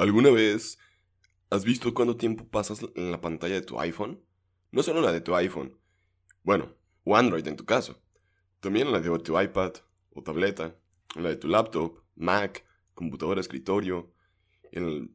¿Alguna 0.00 0.30
vez 0.30 0.78
has 1.50 1.66
visto 1.66 1.92
cuánto 1.92 2.16
tiempo 2.16 2.48
pasas 2.48 2.80
en 2.94 3.10
la 3.10 3.20
pantalla 3.20 3.56
de 3.56 3.60
tu 3.60 3.78
iPhone? 3.78 4.24
No 4.72 4.82
solo 4.82 5.02
la 5.02 5.12
de 5.12 5.20
tu 5.20 5.34
iPhone. 5.34 5.78
Bueno, 6.42 6.74
o 7.04 7.18
Android 7.18 7.46
en 7.46 7.56
tu 7.56 7.66
caso. 7.66 8.02
También 8.60 8.92
la 8.92 9.00
de 9.00 9.18
tu 9.18 9.38
iPad 9.38 9.74
o 10.14 10.22
tableta, 10.22 10.74
la 11.16 11.28
de 11.28 11.36
tu 11.36 11.48
laptop, 11.48 12.02
Mac, 12.16 12.64
computadora, 12.94 13.42
escritorio. 13.42 14.10
El... 14.72 15.14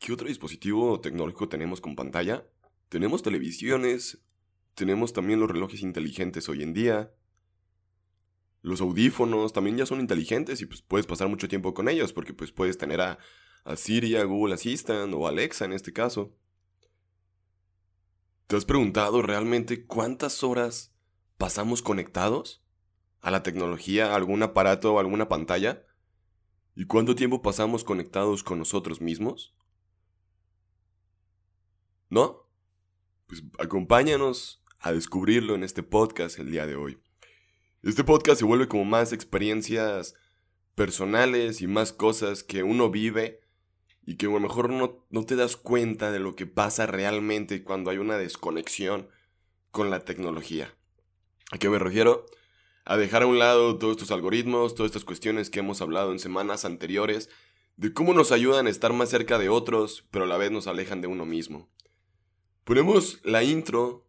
¿Qué 0.00 0.14
otro 0.14 0.26
dispositivo 0.28 1.02
tecnológico 1.02 1.50
tenemos 1.50 1.82
con 1.82 1.94
pantalla? 1.94 2.48
Tenemos 2.88 3.22
televisiones, 3.22 4.24
tenemos 4.74 5.12
también 5.12 5.38
los 5.38 5.50
relojes 5.50 5.82
inteligentes 5.82 6.48
hoy 6.48 6.62
en 6.62 6.72
día. 6.72 7.12
Los 8.62 8.80
audífonos 8.80 9.52
también 9.52 9.76
ya 9.76 9.84
son 9.84 10.00
inteligentes 10.00 10.62
y 10.62 10.64
pues 10.64 10.80
puedes 10.80 11.06
pasar 11.06 11.28
mucho 11.28 11.46
tiempo 11.46 11.74
con 11.74 11.90
ellos 11.90 12.14
porque 12.14 12.32
pues 12.32 12.52
puedes 12.52 12.78
tener 12.78 13.02
a 13.02 13.18
a 13.64 13.76
Siri, 13.76 14.16
a 14.16 14.24
Google 14.24 14.54
Assistant 14.54 15.12
o 15.14 15.26
Alexa 15.26 15.64
en 15.64 15.72
este 15.72 15.92
caso. 15.92 16.36
¿Te 18.46 18.56
has 18.56 18.64
preguntado 18.64 19.22
realmente 19.22 19.86
cuántas 19.86 20.44
horas 20.44 20.94
pasamos 21.38 21.80
conectados 21.80 22.62
a 23.20 23.30
la 23.30 23.42
tecnología, 23.42 24.12
a 24.12 24.16
algún 24.16 24.42
aparato 24.42 24.94
o 24.94 24.98
alguna 24.98 25.28
pantalla? 25.28 25.84
¿Y 26.76 26.84
cuánto 26.86 27.14
tiempo 27.14 27.40
pasamos 27.40 27.84
conectados 27.84 28.42
con 28.42 28.58
nosotros 28.58 29.00
mismos? 29.00 29.54
¿No? 32.10 32.46
Pues 33.26 33.42
acompáñanos 33.58 34.62
a 34.78 34.92
descubrirlo 34.92 35.54
en 35.54 35.64
este 35.64 35.82
podcast 35.82 36.38
el 36.38 36.50
día 36.50 36.66
de 36.66 36.76
hoy. 36.76 36.98
Este 37.82 38.04
podcast 38.04 38.40
se 38.40 38.44
vuelve 38.44 38.68
como 38.68 38.84
más 38.84 39.12
experiencias 39.12 40.14
personales 40.74 41.62
y 41.62 41.66
más 41.66 41.92
cosas 41.92 42.42
que 42.42 42.62
uno 42.62 42.90
vive 42.90 43.43
y 44.06 44.16
que 44.16 44.26
a 44.26 44.30
lo 44.30 44.40
mejor 44.40 44.70
no, 44.70 45.06
no 45.10 45.24
te 45.24 45.36
das 45.36 45.56
cuenta 45.56 46.12
de 46.12 46.18
lo 46.18 46.36
que 46.36 46.46
pasa 46.46 46.86
realmente 46.86 47.62
cuando 47.62 47.90
hay 47.90 47.98
una 47.98 48.16
desconexión 48.16 49.08
con 49.70 49.90
la 49.90 50.04
tecnología. 50.04 50.74
¿A 51.50 51.58
qué 51.58 51.68
me 51.68 51.78
refiero? 51.78 52.26
A 52.84 52.96
dejar 52.96 53.22
a 53.22 53.26
un 53.26 53.38
lado 53.38 53.78
todos 53.78 53.92
estos 53.92 54.10
algoritmos, 54.10 54.74
todas 54.74 54.90
estas 54.90 55.04
cuestiones 55.04 55.50
que 55.50 55.60
hemos 55.60 55.80
hablado 55.80 56.12
en 56.12 56.18
semanas 56.18 56.64
anteriores, 56.64 57.30
de 57.76 57.92
cómo 57.92 58.14
nos 58.14 58.30
ayudan 58.30 58.66
a 58.66 58.70
estar 58.70 58.92
más 58.92 59.08
cerca 59.08 59.38
de 59.38 59.48
otros, 59.48 60.04
pero 60.10 60.26
a 60.26 60.28
la 60.28 60.36
vez 60.36 60.50
nos 60.50 60.66
alejan 60.66 61.00
de 61.00 61.08
uno 61.08 61.26
mismo. 61.26 61.68
Ponemos 62.64 63.20
la 63.24 63.42
intro 63.42 64.06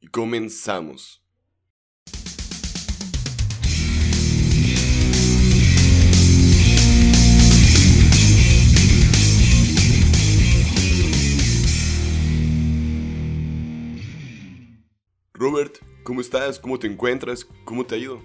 y 0.00 0.08
comenzamos. 0.08 1.21
¿Cómo 16.02 16.20
estás? 16.20 16.58
¿Cómo 16.58 16.78
te 16.78 16.86
encuentras? 16.86 17.46
¿Cómo 17.64 17.84
te 17.84 17.94
ha 17.94 17.98
ido? 17.98 18.20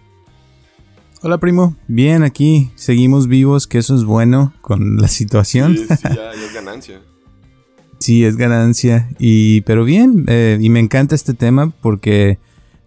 Hola 1.21 1.39
primo, 1.39 1.75
bien 1.87 2.23
aquí, 2.23 2.71
seguimos 2.75 3.27
vivos, 3.27 3.65
que 3.65 3.79
eso 3.79 3.95
es 3.95 4.03
bueno 4.03 4.53
con 4.61 4.97
la 5.01 5.07
situación. 5.07 5.77
Sí, 5.77 5.85
sí 5.87 6.03
ya, 6.03 6.31
es 6.31 6.53
ganancia. 6.53 7.01
sí, 7.99 8.23
es 8.23 8.37
ganancia, 8.37 9.09
y 9.17 9.61
pero 9.61 9.83
bien, 9.83 10.25
eh, 10.27 10.57
y 10.59 10.69
me 10.69 10.79
encanta 10.79 11.15
este 11.15 11.33
tema 11.33 11.71
porque 11.81 12.37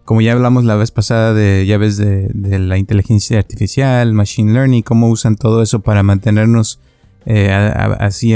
como 0.05 0.21
ya 0.21 0.33
hablamos 0.33 0.65
la 0.65 0.75
vez 0.75 0.91
pasada 0.91 1.33
de 1.33 1.65
llaves 1.65 1.97
de, 1.97 2.29
de 2.33 2.59
la 2.59 2.77
inteligencia 2.77 3.37
artificial, 3.37 4.13
machine 4.13 4.51
learning, 4.51 4.81
cómo 4.81 5.09
usan 5.09 5.35
todo 5.35 5.61
eso 5.61 5.79
para 5.79 6.03
mantenernos 6.03 6.79
eh, 7.25 7.51
así 7.51 8.33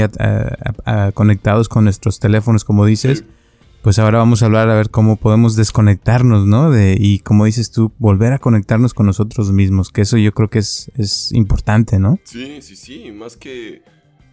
conectados 1.14 1.68
con 1.68 1.84
nuestros 1.84 2.20
teléfonos, 2.20 2.64
como 2.64 2.86
dices 2.86 3.24
pues 3.86 4.00
ahora 4.00 4.18
vamos 4.18 4.42
a 4.42 4.46
hablar 4.46 4.68
a 4.68 4.74
ver 4.74 4.90
cómo 4.90 5.14
podemos 5.14 5.54
desconectarnos, 5.54 6.44
¿no? 6.44 6.72
De, 6.72 6.96
y 6.98 7.20
como 7.20 7.44
dices 7.44 7.70
tú, 7.70 7.92
volver 8.00 8.32
a 8.32 8.40
conectarnos 8.40 8.94
con 8.94 9.06
nosotros 9.06 9.52
mismos, 9.52 9.90
que 9.90 10.00
eso 10.00 10.16
yo 10.16 10.32
creo 10.32 10.50
que 10.50 10.58
es, 10.58 10.90
es 10.96 11.30
importante, 11.30 12.00
¿no? 12.00 12.18
Sí, 12.24 12.62
sí, 12.62 12.74
sí, 12.74 13.12
más 13.12 13.36
que 13.36 13.84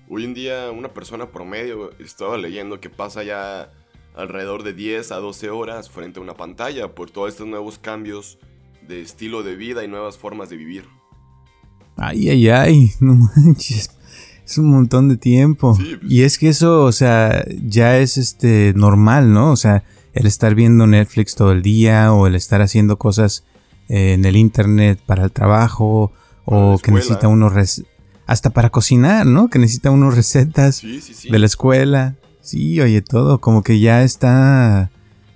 hoy 0.09 0.24
en 0.24 0.34
día 0.34 0.72
una 0.72 0.91
persona 0.91 1.30
promedio, 1.30 1.91
estaba 2.00 2.36
leyendo 2.40 2.81
que 2.81 2.90
pasa 2.90 3.22
ya 3.22 3.72
alrededor 4.16 4.64
de 4.64 4.74
10 4.74 5.12
a 5.12 5.18
12 5.18 5.52
horas 5.52 5.88
frente 5.88 6.20
a 6.20 6.24
una 6.24 6.34
pantalla 6.34 6.96
por 6.96 7.12
todos 7.12 7.30
estos 7.30 7.46
nuevos 7.46 7.78
cambios 7.78 8.40
de 8.88 9.03
estilo 9.03 9.44
de 9.44 9.56
vida 9.56 9.84
y 9.84 9.88
nuevas 9.88 10.18
formas 10.18 10.50
de 10.50 10.58
vivir. 10.58 10.85
Ay, 11.96 12.28
ay, 12.28 12.50
ay, 12.50 12.91
no 13.00 13.14
manches. 13.14 13.91
Es 14.46 14.58
un 14.58 14.66
montón 14.66 15.09
de 15.09 15.18
tiempo. 15.18 15.76
Pues. 15.76 16.00
Y 16.08 16.24
es 16.24 16.38
que 16.38 16.50
eso, 16.50 16.84
o 16.84 16.92
sea, 16.92 17.46
ya 17.64 17.98
es 17.98 18.18
este 18.18 18.74
normal, 18.76 19.34
¿no? 19.34 19.52
O 19.52 19.56
sea, 19.56 19.84
el 20.14 20.28
estar 20.28 20.56
viendo 20.56 20.86
Netflix 20.88 21.36
todo 21.36 21.52
el 21.52 21.62
día 21.62 22.14
o 22.14 22.28
el 22.28 22.36
estar 22.36 22.62
haciendo 22.62 22.98
cosas 22.98 23.44
eh, 23.90 24.14
en 24.14 24.26
el 24.26 24.36
internet 24.36 25.00
para 25.06 25.26
el 25.26 25.32
trabajo 25.32 26.12
o 26.46 26.78
que 26.82 26.92
necesita 26.92 27.28
uno 27.28 27.52
hasta 28.26 28.50
para 28.52 28.70
cocinar, 28.70 29.26
¿no? 29.26 29.50
Que 29.50 29.59
necesita 29.59 29.92
unos 29.92 30.16
recetas 30.16 30.82
de 30.82 31.40
la 31.40 31.46
escuela. 31.46 32.16
Sí, 32.42 32.80
oye, 32.82 33.02
todo 33.02 33.40
como 33.40 33.64
que 33.64 33.80
ya 33.80 34.03
está 34.03 34.92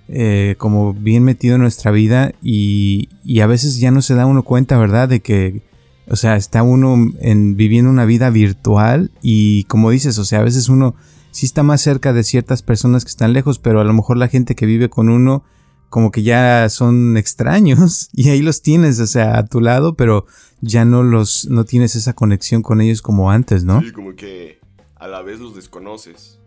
eh, 0.08 0.54
como 0.58 0.94
bien 0.94 1.24
metido 1.24 1.56
en 1.56 1.62
nuestra 1.62 1.90
vida 1.90 2.32
y, 2.42 3.08
y 3.24 3.40
a 3.40 3.46
veces 3.46 3.78
ya 3.78 3.90
no 3.90 4.02
se 4.02 4.14
da 4.14 4.26
uno 4.26 4.42
cuenta, 4.42 4.78
¿verdad? 4.78 5.08
De 5.08 5.20
que 5.20 5.62
o 6.10 6.16
sea, 6.16 6.36
está 6.36 6.62
uno 6.62 6.96
en, 7.20 7.56
viviendo 7.56 7.90
una 7.90 8.04
vida 8.04 8.30
virtual 8.30 9.10
y 9.22 9.64
como 9.64 9.90
dices, 9.90 10.18
o 10.18 10.24
sea, 10.24 10.40
a 10.40 10.44
veces 10.44 10.68
uno 10.68 10.94
sí 11.30 11.46
está 11.46 11.62
más 11.62 11.80
cerca 11.80 12.12
de 12.12 12.24
ciertas 12.24 12.62
personas 12.62 13.04
que 13.04 13.10
están 13.10 13.32
lejos, 13.32 13.58
pero 13.58 13.80
a 13.80 13.84
lo 13.84 13.92
mejor 13.92 14.16
la 14.16 14.28
gente 14.28 14.54
que 14.54 14.66
vive 14.66 14.88
con 14.88 15.08
uno 15.08 15.44
como 15.90 16.10
que 16.10 16.22
ya 16.22 16.68
son 16.68 17.16
extraños 17.16 18.10
y 18.12 18.30
ahí 18.30 18.42
los 18.42 18.62
tienes, 18.62 19.00
o 19.00 19.06
sea, 19.06 19.38
a 19.38 19.46
tu 19.46 19.60
lado, 19.60 19.94
pero 19.94 20.26
ya 20.60 20.84
no 20.84 21.02
los, 21.02 21.48
no 21.48 21.64
tienes 21.64 21.94
esa 21.96 22.14
conexión 22.14 22.62
con 22.62 22.80
ellos 22.80 23.02
como 23.02 23.30
antes, 23.30 23.64
¿no? 23.64 23.80
Sí, 23.80 23.92
como 23.92 24.14
que 24.14 24.58
a 24.96 25.06
la 25.06 25.22
vez 25.22 25.40
los 25.40 25.54
desconoces. 25.54 26.38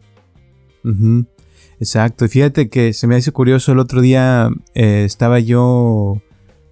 Exacto, 1.80 2.26
y 2.26 2.28
fíjate 2.28 2.70
que 2.70 2.94
se 2.94 3.08
me 3.08 3.16
hace 3.16 3.32
curioso, 3.32 3.72
el 3.72 3.80
otro 3.80 4.02
día 4.02 4.50
eh, 4.74 5.04
estaba 5.06 5.40
yo 5.40 6.22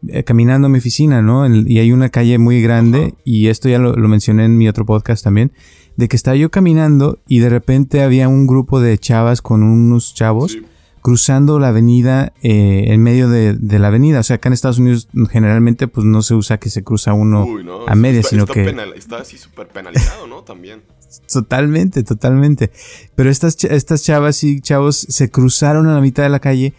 eh, 0.07 0.23
caminando 0.23 0.67
a 0.67 0.69
mi 0.69 0.77
oficina, 0.77 1.21
¿no? 1.21 1.45
y 1.47 1.79
hay 1.79 1.91
una 1.91 2.09
calle 2.09 2.37
muy 2.37 2.61
grande, 2.61 3.15
y 3.25 3.47
esto 3.47 3.67
ya 3.67 3.79
lo, 3.79 3.95
mencioné 4.07 4.45
en 4.45 4.57
mi 4.57 4.69
otro 4.69 4.85
podcast 4.85 5.23
también, 5.23 5.51
de 5.97 6.07
que 6.07 6.15
estaba 6.15 6.37
yo 6.37 6.49
caminando 6.49 7.19
y 7.27 7.39
de 7.39 7.49
repente 7.49 8.01
había 8.01 8.29
un 8.29 8.47
grupo 8.47 8.79
de 8.79 8.97
chavas 8.97 9.41
con 9.41 9.63
unos 9.63 10.13
chavos. 10.13 10.57
cruzando 11.01 11.59
la 11.59 11.69
avenida 11.69 12.33
eh, 12.43 12.85
en 12.87 13.01
medio 13.01 13.29
de, 13.29 13.55
la 13.79 13.87
avenida. 13.87 14.19
O 14.19 14.23
sea, 14.23 14.35
acá 14.35 14.49
en 14.49 14.53
Estados 14.53 14.79
Unidos 14.79 15.07
generalmente 15.31 15.87
pues 15.87 16.05
no 16.05 16.21
se 16.21 16.35
usa 16.35 16.57
que 16.57 16.69
se 16.69 16.83
cruza 16.83 17.13
uno 17.13 17.47
a 17.87 17.95
media, 17.95 18.21
sino 18.21 18.45
que... 18.45 18.75
está 18.95 19.17
así 19.17 19.37
súper 19.37 19.67
penalizado, 19.67 20.27
¿no? 20.27 20.43
También. 20.43 20.81
Totalmente, 21.31 22.03
totalmente. 22.03 22.71
Pero 23.15 23.29
estas, 23.29 23.63
estas 23.63 24.03
chavas 24.03 24.43
y 24.43 24.61
chavos 24.61 24.97
se 24.97 25.29
cruzaron 25.29 25.87
a 25.87 25.93
la 25.93 26.01
mitad 26.01 26.23
de 26.23 26.29
la 26.29 26.39
calle 26.39 26.73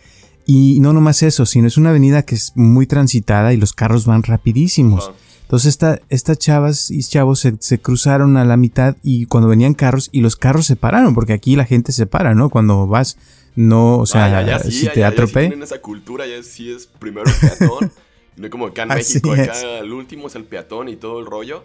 y 0.46 0.80
no 0.80 0.92
nomás 0.92 1.22
eso, 1.22 1.46
sino 1.46 1.66
es 1.66 1.76
una 1.76 1.90
avenida 1.90 2.22
que 2.22 2.34
es 2.34 2.52
muy 2.56 2.86
transitada 2.86 3.52
y 3.52 3.56
los 3.56 3.72
carros 3.72 4.06
van 4.06 4.22
rapidísimos. 4.22 5.12
Entonces 5.42 5.70
esta, 5.70 6.00
estas 6.10 6.38
chavas 6.38 6.92
y 6.92 7.02
chavos 7.02 7.40
se, 7.40 7.80
cruzaron 7.80 8.36
a 8.36 8.44
la 8.44 8.56
mitad 8.56 8.96
y 9.02 9.26
cuando 9.26 9.48
venían 9.48 9.74
carros 9.74 10.08
y 10.12 10.20
los 10.20 10.36
carros 10.36 10.64
se 10.64 10.76
pararon, 10.76 11.12
porque 11.12 11.32
aquí 11.32 11.56
la 11.56 11.64
gente 11.64 11.90
se 11.90 12.06
para, 12.06 12.36
¿no? 12.36 12.50
Cuando 12.50 12.86
vas, 12.86 13.18
no, 13.56 13.98
o 13.98 14.06
sea, 14.06 14.60
si 14.62 14.88
te 14.88 15.04
atropé. 15.04 15.52
esa 15.60 15.80
cultura, 15.80 16.24
ya 16.26 16.40
sí 16.44 16.70
es 16.70 16.86
primero 16.86 17.28
el 17.28 17.48
peatón, 17.48 17.92
no 18.36 18.48
como 18.48 18.66
acá 18.66 18.84
en 18.84 18.88
México, 18.90 19.32
acá 19.32 19.80
el 19.80 19.92
último 19.92 20.28
es 20.28 20.36
el 20.36 20.44
peatón 20.44 20.88
y 20.88 20.94
todo 20.94 21.18
el 21.18 21.26
rollo. 21.26 21.64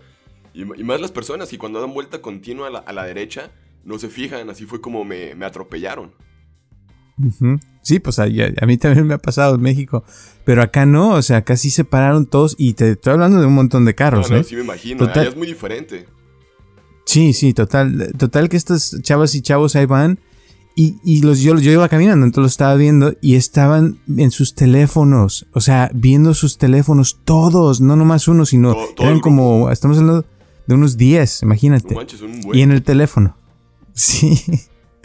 Y, 0.56 0.66
más 0.66 1.00
las 1.00 1.12
personas 1.12 1.54
y 1.54 1.60
cuando 1.60 1.80
dan 1.80 1.94
vuelta 1.94 2.22
continua 2.22 2.70
a 2.84 2.92
la, 2.92 3.04
derecha, 3.04 3.52
no 3.84 4.00
se 4.00 4.10
fijan, 4.10 4.50
así 4.50 4.66
fue 4.66 4.82
como 4.82 5.04
me, 5.04 5.36
me 5.36 5.46
atropellaron. 5.46 6.12
Sí, 7.82 8.00
pues 8.00 8.20
a, 8.20 8.26
mí 8.26 8.78
también 8.78 9.08
me 9.08 9.14
ha 9.14 9.20
pasado 9.20 9.56
en 9.56 9.62
México. 9.62 10.04
Pero 10.44 10.62
acá 10.62 10.86
no, 10.86 11.12
o 11.12 11.22
sea, 11.22 11.38
acá 11.38 11.56
sí 11.56 11.70
se 11.70 11.84
pararon 11.84 12.26
todos 12.26 12.56
y 12.58 12.74
te 12.74 12.92
estoy 12.92 13.14
hablando 13.14 13.40
de 13.40 13.48
un 13.48 13.54
montón 13.54 13.86
de 13.86 13.96
carros. 13.96 14.30
No, 14.30 14.36
no, 14.36 14.42
¿eh? 14.42 14.44
sí 14.44 14.56
me 14.56 14.62
imagino, 14.62 15.06
total, 15.06 15.28
es 15.28 15.36
muy 15.36 15.48
diferente. 15.48 16.06
Sí, 17.06 17.34
sí, 17.34 17.54
total. 17.54 18.14
Total 18.18 18.50
que 18.50 18.58
estas 18.58 19.02
chavas 19.02 19.36
y 19.36 19.42
chavos 19.42 19.76
ahí 19.76 19.86
van 19.86 20.20
y, 20.76 20.98
y 21.04 21.22
los, 21.22 21.40
yo, 21.40 21.58
yo 21.58 21.72
iba 21.72 21.88
caminando, 21.88 22.26
entonces 22.26 22.44
los 22.44 22.52
estaba 22.52 22.76
viendo 22.76 23.14
y 23.22 23.36
estaban 23.36 24.00
en 24.18 24.30
sus 24.32 24.56
teléfonos, 24.56 25.48
o 25.54 25.62
sea, 25.62 25.90
viendo 25.94 26.34
sus 26.34 26.58
teléfonos 26.58 27.22
todos, 27.24 27.80
no 27.80 27.96
nomás 27.96 28.28
uno, 28.28 28.46
sino 28.46 28.76
eran 28.98 29.22
como, 29.22 29.72
estamos 29.72 29.98
hablando 29.98 30.26
de 30.68 30.76
unos 30.76 30.98
10, 30.98 31.44
imagínate. 31.44 31.96
y 32.52 32.62
en 32.62 32.72
el 32.72 32.84
teléfono. 32.84 33.38
Sí. 33.94 34.42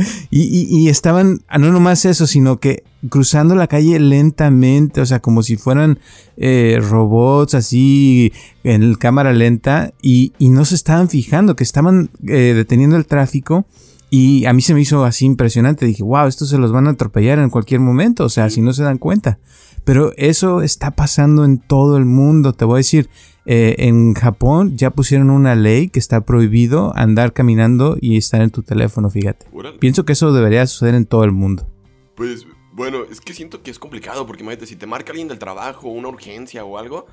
y, 0.31 0.89
estaban, 0.89 1.41
ah, 1.49 1.59
no 1.59 1.73
nomás 1.73 2.05
eso, 2.05 2.27
sino 2.27 2.59
que 2.59 2.85
cruzando 3.09 3.55
la 3.55 3.67
calle 3.67 3.99
lentamente, 3.99 5.01
o 5.01 5.07
sea, 5.07 5.21
como 5.21 5.43
si 5.43 5.57
fueran 5.57 5.99
eh, 6.37 6.79
robots 6.81 7.55
así 7.55 8.33
en 8.63 8.95
cámara 8.95 9.33
lenta 9.33 9.93
y, 10.03 10.33
no 10.39 10.65
se 10.65 10.75
estaban 10.75 11.09
fijando, 11.09 11.57
que 11.57 11.65
estaban 11.65 12.11
eh, 12.27 12.53
deteniendo 12.55 12.97
el 12.97 13.07
tráfico. 13.07 13.67
Y 14.13 14.45
a 14.47 14.53
mí 14.53 14.61
se 14.61 14.75
me 14.75 14.81
hizo 14.81 15.05
así 15.05 15.25
impresionante. 15.25 15.87
Dije, 15.87 16.03
wow, 16.03 16.27
estos 16.27 16.49
se 16.49 16.59
los 16.59 16.73
van 16.73 16.89
a 16.89 16.91
atropellar 16.91 17.39
en 17.39 17.49
cualquier 17.49 17.79
momento, 17.79 18.25
o 18.25 18.29
sea, 18.29 18.51
si 18.51 18.61
no 18.61 18.73
se 18.73 18.83
dan 18.83 18.99
cuenta. 18.99 19.39
Pero 19.85 20.13
eso 20.17 20.63
está 20.63 20.91
pasando 20.91 21.45
en 21.45 21.59
todo 21.59 21.97
el 21.97 22.07
mundo. 22.07 22.53
Te 22.53 22.65
voy 22.65 22.75
a 22.75 22.77
decir, 22.79 23.09
eh, 23.53 23.89
en 23.89 24.15
Japón 24.15 24.77
ya 24.77 24.91
pusieron 24.91 25.29
una 25.29 25.57
ley 25.57 25.89
que 25.89 25.99
está 25.99 26.21
prohibido 26.21 26.93
andar 26.97 27.33
caminando 27.33 27.97
y 28.01 28.17
estar 28.17 28.43
en 28.43 28.51
tu 28.51 28.63
teléfono, 28.63 29.11
fíjate. 29.11 29.47
Pienso 29.81 30.05
que 30.05 30.13
eso 30.13 30.33
debería 30.33 30.65
suceder 30.69 30.95
en 30.95 31.05
todo 31.05 31.25
el 31.25 31.33
mundo. 31.33 31.69
Pues 32.15 32.47
bueno, 32.71 33.03
es 33.11 33.21
que 33.21 33.35
siento 33.35 33.61
que 33.65 33.73
es 33.73 33.81
complicado 33.81 34.25
porque 34.25 34.45
imagínate, 34.45 34.67
si 34.67 34.77
te 34.77 34.87
marca 34.87 35.11
alguien 35.11 35.27
del 35.27 35.41
trabajo, 35.41 35.89
una 35.89 36.07
urgencia 36.07 36.65
o 36.65 36.79
algo, 36.79 37.07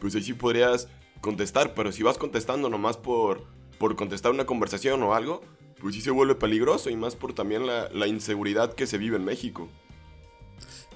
pues 0.00 0.16
ahí 0.16 0.24
sí 0.24 0.32
podrías 0.32 0.88
contestar, 1.20 1.72
pero 1.74 1.92
si 1.92 2.02
vas 2.02 2.18
contestando 2.18 2.68
nomás 2.68 2.96
por, 2.96 3.44
por 3.78 3.94
contestar 3.94 4.32
una 4.32 4.44
conversación 4.44 5.00
o 5.04 5.14
algo, 5.14 5.40
pues 5.80 5.94
sí 5.94 6.00
se 6.00 6.10
vuelve 6.10 6.34
peligroso 6.34 6.90
y 6.90 6.96
más 6.96 7.14
por 7.14 7.32
también 7.32 7.64
la, 7.64 7.88
la 7.90 8.08
inseguridad 8.08 8.74
que 8.74 8.88
se 8.88 8.98
vive 8.98 9.18
en 9.18 9.24
México. 9.24 9.68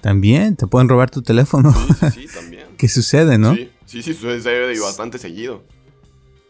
También, 0.01 0.57
te 0.57 0.67
pueden 0.67 0.89
robar 0.89 1.09
tu 1.11 1.21
teléfono. 1.21 1.71
Sí, 1.71 1.93
sí, 1.93 2.27
sí 2.27 2.27
también. 2.35 2.60
¿Qué 2.81 2.87
sucede, 2.87 3.37
no? 3.37 3.53
Sí, 3.53 3.69
sí, 3.85 4.01
sí, 4.01 4.15
sucede 4.15 4.79
bastante 4.79 5.19
seguido. 5.19 5.61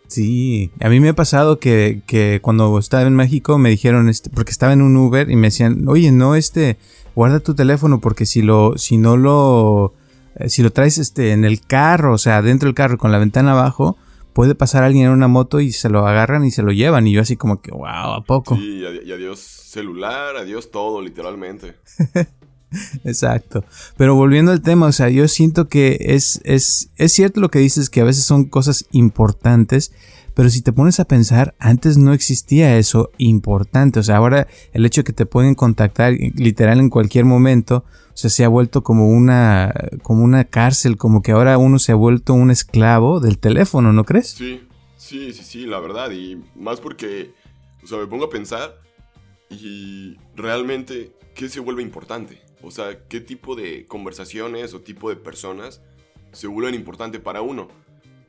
Sí, 0.08 0.72
a 0.80 0.88
mí 0.88 1.02
me 1.02 1.10
ha 1.10 1.14
pasado 1.14 1.60
que, 1.60 2.04
que, 2.08 2.40
cuando 2.42 2.80
estaba 2.80 3.04
en 3.04 3.18
México 3.18 3.58
me 3.58 3.70
dijeron, 3.70 4.08
este, 4.08 4.30
porque 4.30 4.52
estaba 4.52 4.72
en 4.72 4.82
un 4.82 4.96
Uber 4.96 5.30
y 5.30 5.36
me 5.36 5.48
decían, 5.48 5.86
oye, 5.90 6.10
no, 6.14 6.36
este, 6.36 6.78
guarda 7.16 7.42
tu 7.42 7.54
teléfono 7.54 8.00
porque 8.00 8.26
si 8.26 8.42
lo, 8.42 8.78
si 8.78 8.96
no 8.96 9.18
lo, 9.18 9.94
eh, 10.36 10.48
si 10.48 10.64
lo 10.64 10.72
traes 10.72 11.00
este, 11.00 11.34
en 11.34 11.44
el 11.44 11.60
carro, 11.60 12.14
o 12.14 12.18
sea, 12.18 12.42
dentro 12.42 12.68
del 12.68 12.76
carro 12.76 12.98
con 12.98 13.12
la 13.12 13.20
ventana 13.20 13.52
abajo, 13.52 13.98
puede 14.32 14.56
pasar 14.56 14.86
alguien 14.86 15.08
en 15.08 15.12
una 15.12 15.28
moto 15.28 15.60
y 15.60 15.74
se 15.74 15.90
lo 15.90 16.08
agarran 16.08 16.46
y 16.46 16.52
se 16.52 16.64
lo 16.64 16.72
llevan. 16.72 17.08
Y 17.08 17.12
yo 17.12 17.20
así 17.20 17.36
como 17.36 17.62
que, 17.62 17.72
wow, 17.72 18.14
¿a 18.14 18.24
poco? 18.24 18.56
Sí, 18.56 18.86
y 19.04 19.12
adiós 19.12 19.40
celular, 19.40 20.38
adiós 20.38 20.72
todo, 20.72 21.02
literalmente. 21.02 21.76
Exacto. 23.04 23.64
Pero 23.98 24.16
volviendo 24.16 24.52
al 24.52 24.62
tema, 24.62 24.88
o 24.88 24.92
sea, 24.92 25.10
yo 25.10 25.28
siento 25.28 25.68
que 25.68 25.98
es, 26.00 26.42
es, 26.44 26.90
es 26.98 27.12
cierto 27.12 27.40
lo 27.42 27.50
que 27.50 27.60
dices, 27.60 27.90
que 27.90 28.02
a 28.02 28.06
veces 28.06 28.24
son 28.24 28.46
cosas 28.46 28.86
importantes, 28.92 29.92
pero 30.34 30.50
si 30.50 30.62
te 30.62 30.72
pones 30.72 31.00
a 31.00 31.06
pensar, 31.06 31.56
antes 31.60 31.98
no 31.98 32.14
existía 32.14 32.78
eso 32.78 33.12
importante. 33.18 34.00
O 34.00 34.04
sea, 34.04 34.18
ahora 34.18 34.48
el 34.74 34.86
hecho 34.86 35.02
de 35.02 35.06
que 35.06 35.14
te 35.14 35.26
pueden 35.26 35.56
contactar 35.56 36.14
literal 36.14 36.80
en 36.80 36.90
cualquier 36.90 37.26
momento, 37.26 37.84
o 38.14 38.18
sea, 38.18 38.30
se 38.30 38.46
ha 38.46 38.48
vuelto 38.48 38.84
como 38.84 39.10
una, 39.10 39.74
como 40.04 40.24
una 40.24 40.46
cárcel, 40.46 40.98
como 40.98 41.22
que 41.22 41.34
ahora 41.34 41.58
uno 41.58 41.80
se 41.80 41.92
ha 41.92 41.96
vuelto 41.96 42.34
un 42.34 42.52
esclavo 42.52 43.20
del 43.20 43.38
teléfono, 43.40 43.92
¿no 43.92 44.06
crees? 44.06 44.30
Sí, 44.30 44.62
sí, 44.98 45.34
sí, 45.34 45.44
sí, 45.44 45.66
la 45.66 45.80
verdad. 45.80 46.12
Y 46.12 46.42
más 46.56 46.80
porque, 46.80 47.34
o 47.84 47.88
sea, 47.88 47.98
me 47.98 48.08
pongo 48.08 48.26
a 48.26 48.30
pensar 48.30 48.80
y 49.50 50.16
realmente, 50.36 51.12
¿qué 51.36 51.50
se 51.50 51.60
vuelve 51.60 51.84
importante? 51.84 52.42
O 52.64 52.72
sea, 52.72 53.08
¿qué 53.08 53.20
tipo 53.20 53.56
de 53.56 53.86
conversaciones 53.86 54.74
o 54.74 54.82
tipo 54.82 55.10
de 55.10 55.16
personas 55.16 55.82
se 56.32 56.48
vuelven 56.48 56.76
importante 56.76 57.20
para 57.20 57.42
uno? 57.42 57.68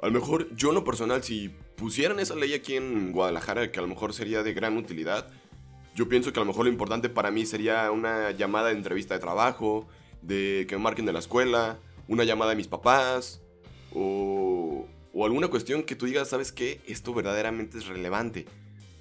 A 0.01 0.07
lo 0.07 0.13
mejor 0.13 0.55
yo 0.57 0.71
en 0.71 0.75
lo 0.75 0.85
personal, 0.85 1.23
si 1.23 1.51
pusieran 1.77 2.19
esa 2.19 2.35
ley 2.35 2.55
aquí 2.55 2.77
en 2.77 3.13
Guadalajara, 3.13 3.71
que 3.71 3.79
a 3.79 3.83
lo 3.83 3.89
mejor 3.89 4.15
sería 4.15 4.43
de 4.43 4.53
gran 4.53 4.77
utilidad, 4.77 5.31
yo 5.95 6.09
pienso 6.09 6.33
que 6.33 6.41
a 6.41 6.43
lo 6.43 6.47
mejor 6.47 6.65
lo 6.65 6.73
importante 6.73 7.09
para 7.09 7.31
mí 7.31 7.45
sería 7.45 7.91
una 7.91 8.31
llamada 8.31 8.69
de 8.69 8.75
entrevista 8.77 9.15
de 9.15 9.21
trabajo, 9.21 9.87
de 10.23 10.67
que 10.69 10.77
me 10.77 10.83
marquen 10.83 11.07
de 11.07 11.13
la 11.13 11.19
escuela, 11.19 11.79
una 12.09 12.25
llamada 12.25 12.51
de 12.51 12.57
mis 12.57 12.69
papás, 12.69 13.43
o, 13.95 14.87
o 15.13 15.25
alguna 15.27 15.49
cuestión 15.49 15.83
que 15.83 15.95
tú 15.95 16.07
digas, 16.07 16.29
¿sabes 16.29 16.51
qué? 16.51 16.81
Esto 16.87 17.13
verdaderamente 17.13 17.79
es 17.79 17.87
relevante. 17.87 18.47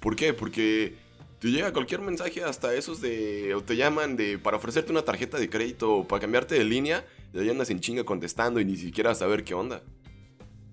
¿Por 0.00 0.16
qué? 0.16 0.34
Porque 0.34 0.96
te 1.42 1.50
llega 1.50 1.72
cualquier 1.72 2.00
mensaje, 2.00 2.44
hasta 2.44 2.72
esos 2.72 3.00
de. 3.00 3.52
o 3.56 3.62
te 3.64 3.74
llaman 3.74 4.14
de. 4.14 4.38
para 4.38 4.58
ofrecerte 4.58 4.92
una 4.92 5.02
tarjeta 5.02 5.38
de 5.38 5.50
crédito 5.50 5.92
o 5.92 6.06
para 6.06 6.20
cambiarte 6.20 6.54
de 6.54 6.62
línea, 6.62 7.04
y 7.34 7.40
ahí 7.40 7.50
andas 7.50 7.68
en 7.70 7.80
chinga 7.80 8.04
contestando 8.04 8.60
y 8.60 8.64
ni 8.64 8.76
siquiera 8.76 9.12
saber 9.16 9.42
qué 9.42 9.52
onda. 9.52 9.82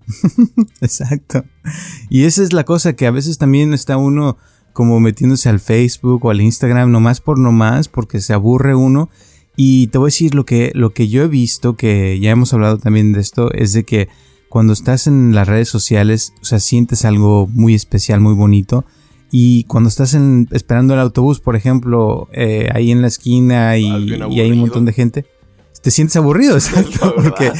Exacto. 0.80 1.42
Y 2.08 2.22
esa 2.22 2.44
es 2.44 2.52
la 2.52 2.62
cosa 2.62 2.94
que 2.94 3.08
a 3.08 3.10
veces 3.10 3.36
también 3.36 3.74
está 3.74 3.96
uno 3.96 4.38
como 4.72 5.00
metiéndose 5.00 5.48
al 5.48 5.58
Facebook 5.58 6.24
o 6.24 6.30
al 6.30 6.40
Instagram 6.40 6.92
nomás 6.92 7.20
por 7.20 7.36
nomás 7.36 7.88
porque 7.88 8.20
se 8.20 8.32
aburre 8.32 8.76
uno. 8.76 9.10
Y 9.56 9.88
te 9.88 9.98
voy 9.98 10.06
a 10.06 10.12
decir 10.12 10.36
lo 10.36 10.46
que, 10.46 10.70
lo 10.76 10.94
que 10.94 11.08
yo 11.08 11.24
he 11.24 11.28
visto, 11.28 11.76
que 11.76 12.20
ya 12.20 12.30
hemos 12.30 12.54
hablado 12.54 12.78
también 12.78 13.12
de 13.12 13.20
esto, 13.20 13.52
es 13.52 13.72
de 13.72 13.82
que 13.82 14.08
cuando 14.48 14.72
estás 14.72 15.08
en 15.08 15.34
las 15.34 15.48
redes 15.48 15.68
sociales, 15.68 16.32
o 16.40 16.44
sea, 16.44 16.60
sientes 16.60 17.04
algo 17.04 17.48
muy 17.48 17.74
especial, 17.74 18.20
muy 18.20 18.34
bonito 18.34 18.84
y 19.30 19.64
cuando 19.64 19.88
estás 19.88 20.14
en, 20.14 20.48
esperando 20.50 20.94
el 20.94 21.00
autobús, 21.00 21.40
por 21.40 21.56
ejemplo, 21.56 22.28
eh, 22.32 22.68
ahí 22.74 22.90
en 22.90 23.02
la 23.02 23.08
esquina 23.08 23.76
y, 23.76 23.86
hay 23.86 24.52
un 24.52 24.58
montón 24.58 24.84
de 24.84 24.92
gente, 24.92 25.26
te 25.82 25.90
sientes 25.90 26.16
aburrido, 26.16 26.54
exacto, 26.54 27.14
porque 27.14 27.52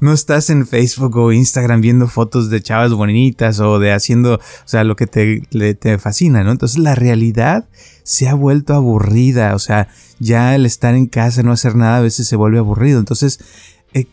no, 0.00 0.12
estás 0.12 0.50
en 0.50 0.66
Facebook 0.66 1.16
o 1.16 1.32
Instagram 1.32 1.80
viendo 1.80 2.06
fotos 2.08 2.50
de 2.50 2.62
chavas 2.62 2.92
bonitas 2.92 3.58
o 3.60 3.78
de 3.78 3.92
haciendo, 3.92 4.34
o 4.34 4.68
sea, 4.68 4.84
lo 4.84 4.96
que 4.96 5.06
te, 5.06 5.40
te 5.74 5.98
fascina, 5.98 6.44
¿no? 6.44 6.52
Entonces 6.52 6.78
la 6.78 6.94
realidad 6.94 7.68
se 8.04 8.28
ha 8.28 8.34
vuelto 8.34 8.74
aburrida, 8.74 9.54
o 9.54 9.58
sea, 9.58 9.88
ya 10.18 10.54
el 10.54 10.66
estar 10.66 10.94
en 10.94 11.06
casa, 11.06 11.42
no 11.42 11.52
hacer 11.52 11.74
nada, 11.74 11.98
a 11.98 12.02
veces 12.02 12.28
se 12.28 12.36
vuelve 12.36 12.58
aburrido. 12.58 12.98
Entonces, 12.98 13.40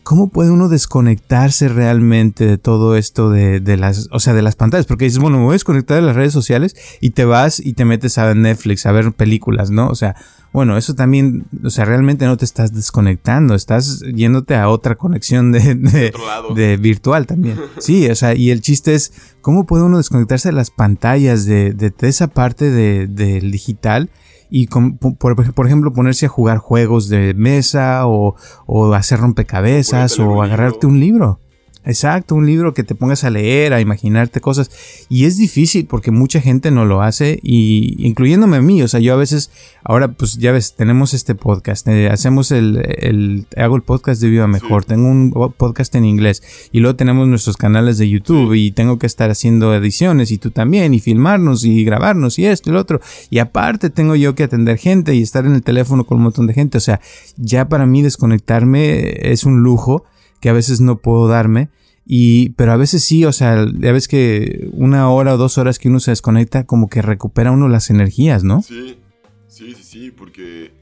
¿cómo 0.02 0.28
puede 0.28 0.50
uno 0.50 0.68
desconectarse 0.68 1.68
realmente 1.68 2.46
de 2.46 2.58
todo 2.58 2.96
esto 2.96 3.30
de, 3.30 3.76
las, 3.76 4.08
o 4.10 4.18
sea, 4.18 4.34
de 4.34 4.42
las 4.42 4.56
pantallas? 4.56 4.86
Porque 4.86 5.04
dices, 5.04 5.20
bueno, 5.20 5.38
me 5.38 5.44
voy 5.44 5.52
a 5.52 5.54
desconectar 5.54 5.96
de 5.96 6.02
las 6.02 6.16
redes 6.16 6.32
sociales 6.32 6.74
y 7.00 7.10
te 7.10 7.24
vas 7.24 7.60
y 7.60 7.74
te 7.74 7.84
metes 7.84 8.18
a 8.18 8.34
Netflix 8.34 8.86
a 8.86 8.92
ver 8.92 9.12
películas, 9.12 9.70
¿no? 9.70 9.88
O 9.88 9.94
sea, 9.94 10.16
bueno, 10.52 10.76
eso 10.76 10.94
también, 10.94 11.46
o 11.62 11.70
sea, 11.70 11.84
realmente 11.84 12.24
no 12.24 12.36
te 12.36 12.44
estás 12.44 12.74
desconectando, 12.74 13.54
estás 13.54 14.00
yéndote 14.00 14.56
a 14.56 14.68
otra 14.68 14.96
conexión 14.96 15.52
de, 15.52 15.74
de, 15.74 16.76
virtual 16.78 17.26
también. 17.26 17.58
Sí, 17.78 18.08
o 18.10 18.14
sea, 18.14 18.34
y 18.34 18.50
el 18.50 18.60
chiste 18.60 18.94
es, 18.94 19.12
¿cómo 19.40 19.66
puede 19.66 19.84
uno 19.84 19.98
desconectarse 19.98 20.48
de 20.48 20.54
las 20.54 20.70
pantallas, 20.70 21.44
de, 21.44 21.72
de 21.72 21.92
esa 22.00 22.26
parte 22.26 22.70
del 22.70 23.50
digital? 23.50 24.10
Y 24.50 24.66
por, 24.66 25.66
ejemplo 25.66 25.92
ponerse 25.92 26.26
a 26.26 26.28
jugar 26.28 26.58
juegos 26.58 27.08
de 27.08 27.34
mesa 27.34 28.06
o, 28.06 28.36
o 28.66 28.92
hacer 28.94 29.20
rompecabezas 29.20 30.18
o 30.18 30.42
agarrarte 30.42 30.86
un 30.86 31.00
libro. 31.00 31.40
Exacto, 31.88 32.34
un 32.34 32.44
libro 32.44 32.74
que 32.74 32.84
te 32.84 32.94
pongas 32.94 33.24
a 33.24 33.30
leer, 33.30 33.72
a 33.72 33.80
imaginarte 33.80 34.42
cosas. 34.42 34.70
Y 35.08 35.24
es 35.24 35.38
difícil 35.38 35.86
porque 35.86 36.10
mucha 36.10 36.38
gente 36.38 36.70
no 36.70 36.84
lo 36.84 37.00
hace, 37.00 37.40
y 37.42 38.06
incluyéndome 38.06 38.58
a 38.58 38.60
mí. 38.60 38.82
O 38.82 38.88
sea, 38.88 39.00
yo 39.00 39.14
a 39.14 39.16
veces, 39.16 39.50
ahora 39.84 40.08
pues 40.08 40.36
ya 40.36 40.52
ves, 40.52 40.76
tenemos 40.76 41.14
este 41.14 41.34
podcast, 41.34 41.88
eh, 41.88 42.10
hacemos 42.10 42.50
el, 42.50 42.82
el, 42.98 43.46
hago 43.56 43.74
el 43.74 43.80
podcast 43.80 44.20
de 44.20 44.28
Viva 44.28 44.46
Mejor, 44.46 44.84
tengo 44.84 45.08
un 45.08 45.30
podcast 45.56 45.94
en 45.94 46.04
inglés, 46.04 46.42
y 46.72 46.80
luego 46.80 46.94
tenemos 46.94 47.26
nuestros 47.26 47.56
canales 47.56 47.96
de 47.96 48.10
YouTube, 48.10 48.52
y 48.52 48.70
tengo 48.70 48.98
que 48.98 49.06
estar 49.06 49.30
haciendo 49.30 49.74
ediciones, 49.74 50.30
y 50.30 50.36
tú 50.36 50.50
también, 50.50 50.92
y 50.92 51.00
filmarnos, 51.00 51.64
y 51.64 51.84
grabarnos, 51.84 52.38
y 52.38 52.44
esto 52.44 52.68
y 52.68 52.74
lo 52.74 52.80
otro. 52.80 53.00
Y 53.30 53.38
aparte 53.38 53.88
tengo 53.88 54.14
yo 54.14 54.34
que 54.34 54.42
atender 54.42 54.76
gente 54.76 55.14
y 55.14 55.22
estar 55.22 55.46
en 55.46 55.54
el 55.54 55.62
teléfono 55.62 56.04
con 56.04 56.18
un 56.18 56.24
montón 56.24 56.48
de 56.48 56.52
gente. 56.52 56.76
O 56.76 56.82
sea, 56.82 57.00
ya 57.38 57.70
para 57.70 57.86
mí 57.86 58.02
desconectarme 58.02 59.32
es 59.32 59.44
un 59.44 59.62
lujo 59.62 60.04
que 60.40 60.50
a 60.50 60.52
veces 60.52 60.82
no 60.82 60.98
puedo 60.98 61.28
darme 61.28 61.70
y, 62.10 62.50
pero 62.50 62.72
a 62.72 62.78
veces 62.78 63.04
sí, 63.04 63.26
o 63.26 63.32
sea, 63.32 63.66
ya 63.78 63.92
ves 63.92 64.08
que 64.08 64.70
una 64.72 65.10
hora 65.10 65.34
o 65.34 65.36
dos 65.36 65.58
horas 65.58 65.78
que 65.78 65.88
uno 65.88 66.00
se 66.00 66.10
desconecta, 66.10 66.64
como 66.64 66.88
que 66.88 67.02
recupera 67.02 67.50
uno 67.50 67.68
las 67.68 67.90
energías, 67.90 68.44
¿no? 68.44 68.62
Sí, 68.62 68.98
sí, 69.46 69.74
sí, 69.74 69.82
sí, 69.82 70.10
porque 70.10 70.72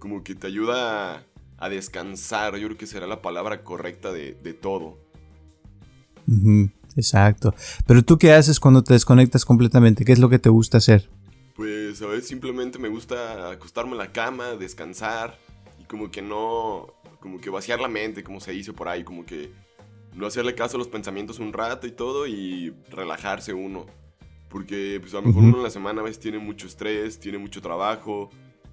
como 0.00 0.24
que 0.24 0.34
te 0.34 0.48
ayuda 0.48 1.24
a 1.56 1.68
descansar, 1.68 2.56
yo 2.56 2.66
creo 2.66 2.76
que 2.76 2.88
será 2.88 3.06
la 3.06 3.22
palabra 3.22 3.62
correcta 3.62 4.12
de, 4.12 4.32
todo. 4.60 4.98
exacto. 6.96 7.54
Pero 7.86 8.02
tú 8.02 8.18
qué 8.18 8.32
haces 8.32 8.58
cuando 8.58 8.82
te 8.82 8.94
desconectas 8.94 9.44
completamente? 9.44 10.04
¿Qué 10.04 10.10
es 10.10 10.18
lo 10.18 10.30
que 10.30 10.40
te 10.40 10.48
gusta 10.48 10.78
hacer? 10.78 11.08
Pues 11.54 12.02
a 12.02 12.06
veces 12.06 12.26
simplemente 12.26 12.80
me 12.80 12.88
gusta 12.88 13.52
acostarme 13.52 13.92
en 13.92 13.98
la 13.98 14.10
cama, 14.10 14.56
descansar 14.58 15.38
y 15.80 15.84
como 15.84 16.10
que 16.10 16.22
no, 16.22 16.88
como 17.20 17.40
que 17.40 17.50
vaciar 17.50 17.78
la 17.78 17.86
mente, 17.86 18.24
como 18.24 18.40
se 18.40 18.50
dice 18.50 18.72
por 18.72 18.88
ahí, 18.88 19.04
como 19.04 19.24
que 19.24 19.52
no 20.14 20.26
hacerle 20.26 20.54
caso 20.54 20.76
a 20.76 20.78
los 20.78 20.88
pensamientos 20.88 21.38
un 21.38 21.52
rato 21.52 21.86
y 21.86 21.92
todo 21.92 22.26
y 22.26 22.74
relajarse 22.90 23.54
uno. 23.54 23.86
Porque 24.48 24.98
pues 25.00 25.14
a 25.14 25.20
lo 25.20 25.28
mejor 25.28 25.44
uno 25.44 25.56
en 25.58 25.62
la 25.62 25.70
semana 25.70 26.00
a 26.00 26.04
veces 26.04 26.20
tiene 26.20 26.38
mucho 26.38 26.66
estrés, 26.66 27.18
tiene 27.18 27.38
mucho 27.38 27.62
trabajo, 27.62 28.30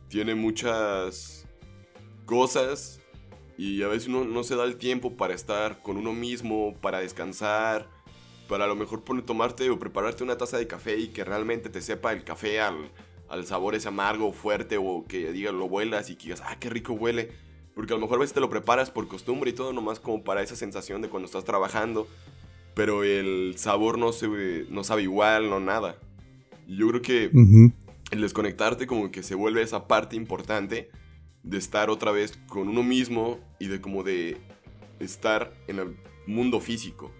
tiene 0.09 0.35
muchas 0.35 1.47
cosas 2.25 2.99
y 3.57 3.81
a 3.83 3.87
veces 3.87 4.09
uno 4.09 4.25
no 4.25 4.43
se 4.43 4.55
da 4.55 4.65
el 4.65 4.75
tiempo 4.75 5.15
para 5.15 5.33
estar 5.33 5.81
con 5.81 5.97
uno 5.97 6.11
mismo, 6.11 6.75
para 6.81 6.99
descansar, 6.99 7.87
para 8.49 8.65
a 8.65 8.67
lo 8.67 8.75
mejor 8.75 9.03
tomarte 9.25 9.69
o 9.69 9.79
prepararte 9.79 10.23
una 10.23 10.37
taza 10.37 10.57
de 10.57 10.67
café 10.67 10.97
y 10.97 11.09
que 11.09 11.23
realmente 11.23 11.69
te 11.69 11.81
sepa 11.81 12.11
el 12.11 12.23
café 12.23 12.59
al, 12.59 12.91
al 13.29 13.45
sabor 13.45 13.75
ese 13.75 13.87
amargo, 13.87 14.33
fuerte, 14.33 14.77
o 14.77 15.05
que 15.07 15.31
digas, 15.31 15.53
lo 15.53 15.69
vuelas 15.69 16.09
y 16.09 16.15
que 16.15 16.23
digas, 16.25 16.41
ah, 16.45 16.57
qué 16.59 16.69
rico 16.69 16.93
huele. 16.93 17.31
Porque 17.75 17.93
a 17.93 17.95
lo 17.95 18.01
mejor 18.01 18.17
a 18.17 18.21
veces 18.21 18.33
te 18.33 18.39
lo 18.39 18.49
preparas 18.49 18.91
por 18.91 19.07
costumbre 19.07 19.51
y 19.51 19.53
todo, 19.53 19.73
nomás 19.73 19.99
como 19.99 20.23
para 20.23 20.41
esa 20.41 20.55
sensación 20.55 21.01
de 21.01 21.09
cuando 21.09 21.27
estás 21.27 21.45
trabajando. 21.45 22.07
Pero 22.73 23.03
el 23.03 23.55
sabor 23.57 23.97
no, 23.97 24.11
se, 24.11 24.65
no 24.69 24.83
sabe 24.83 25.03
igual, 25.03 25.49
no 25.49 25.59
nada. 25.59 25.97
Y 26.67 26.77
yo 26.77 26.87
creo 26.89 27.01
que 27.01 27.31
el 28.11 28.21
desconectarte 28.21 28.87
como 28.87 29.11
que 29.11 29.23
se 29.23 29.35
vuelve 29.35 29.61
esa 29.61 29.87
parte 29.87 30.15
importante 30.15 30.89
de 31.43 31.57
estar 31.57 31.89
otra 31.89 32.11
vez 32.11 32.37
con 32.47 32.67
uno 32.67 32.83
mismo 32.83 33.39
y 33.59 33.67
de 33.67 33.81
como 33.81 34.03
de 34.03 34.37
estar 34.99 35.53
en 35.67 35.79
el 35.79 35.97
mundo 36.27 36.59
físico. 36.59 37.11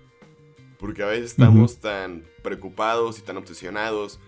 Porque 0.77 1.03
a 1.03 1.08
veces 1.08 1.32
estamos 1.32 1.79
tan 1.79 2.24
preocupados 2.41 3.20
y 3.20 3.22
tan 3.22 3.38
obsesionados 3.38 4.20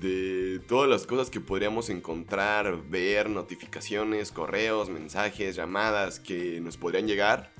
de 0.00 0.60
todas 0.66 0.88
las 0.88 1.06
cosas 1.06 1.30
que 1.30 1.40
podríamos 1.40 1.90
encontrar, 1.90 2.88
ver, 2.88 3.30
notificaciones, 3.30 4.32
correos, 4.32 4.88
mensajes, 4.88 5.56
llamadas 5.56 6.20
que 6.20 6.60
nos 6.60 6.76
podrían 6.76 7.06
llegar, 7.06 7.52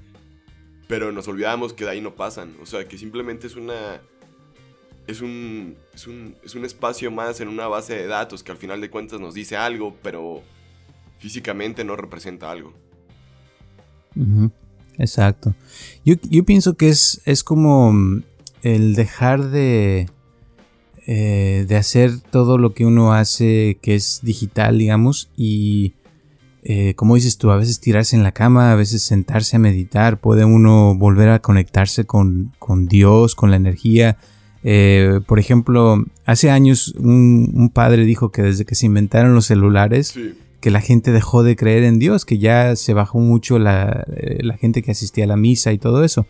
pero 0.89 1.13
nos 1.13 1.29
olvidamos 1.29 1.73
que 1.73 1.85
de 1.85 1.91
ahí 1.91 2.01
no 2.01 2.15
pasan. 2.15 2.57
O 2.63 2.67
sea, 2.67 2.87
que 2.87 2.99
simplemente 2.99 3.47
es 3.47 3.57
una... 3.57 4.01
Es 5.07 5.21
un, 5.21 5.77
es 5.95 6.07
un, 6.07 6.35
es 6.43 6.55
un 6.55 6.65
espacio 6.65 7.11
más 7.11 7.39
en 7.41 7.49
una 7.49 7.69
base 7.69 7.95
de 7.95 8.07
datos 8.07 8.43
que 8.43 8.53
al 8.53 8.57
final 8.57 8.81
de 8.81 8.89
cuentas 8.89 9.21
nos 9.21 9.35
dice 9.35 9.55
algo, 9.55 9.95
pero 10.03 10.43
físicamente 11.19 11.85
no 11.85 11.95
representa 11.95 12.51
algo. 12.51 12.73
Exacto. 14.97 15.55
Yo, 16.07 16.15
yo, 16.31 16.45
pienso 16.45 16.75
que 16.75 16.89
es, 16.89 17.21
es 17.27 17.45
como 17.45 17.93
el 18.63 18.95
dejar 18.95 19.51
de, 19.51 20.09
eh, 21.07 21.67
de 21.69 21.77
hacer 21.77 22.19
todo 22.19 22.57
lo 22.57 22.73
que 22.73 22.87
uno 22.87 23.13
hace 23.13 23.79
que 23.83 23.95
es 23.95 24.21
digital, 24.23 24.79
digamos, 24.79 25.29
y 25.37 25.93
eh, 26.63 26.95
como 26.95 27.15
dices 27.15 27.37
tú, 27.37 27.51
a 27.51 27.57
veces 27.57 27.79
tirarse 27.79 28.17
en 28.17 28.23
la 28.23 28.33
cama, 28.33 28.73
a 28.73 28.75
veces 28.75 29.03
sentarse 29.03 29.57
a 29.57 29.59
meditar, 29.59 30.19
puede 30.19 30.47
uno 30.47 30.95
volver 30.95 31.29
a 31.29 31.41
conectarse 31.41 32.07
con, 32.07 32.53
Dios, 32.89 33.35
con 33.35 33.51
la 33.51 33.57
energía. 33.57 34.17
Eh, 34.63 35.21
por 35.27 35.39
ejemplo, 35.39 36.03
hace 36.25 36.51
años 36.51 36.95
un, 36.97 37.71
padre 37.75 38.07
dijo 38.07 38.33
que 38.33 38.41
desde 38.41 38.65
que 38.65 38.75
se 38.75 38.87
inventaron 38.87 39.35
los 39.35 39.45
celulares, 39.45 40.19
que 40.61 40.71
la 40.71 40.81
gente 40.81 41.13
dejó 41.13 41.43
de 41.43 41.55
creer 41.55 41.85
en 41.85 41.99
Dios, 41.99 42.25
que 42.25 42.39
ya 42.39 42.77
se 42.77 42.95
bajó 42.95 43.19
mucho 43.19 43.59
la, 43.59 44.07
gente 44.59 44.81
que 44.81 44.93
asistía 44.93 45.25
a 45.25 45.29
la 45.29 45.37
misa 45.37 45.71
y 45.71 45.77
todo 45.77 46.03
eso. 46.03 46.27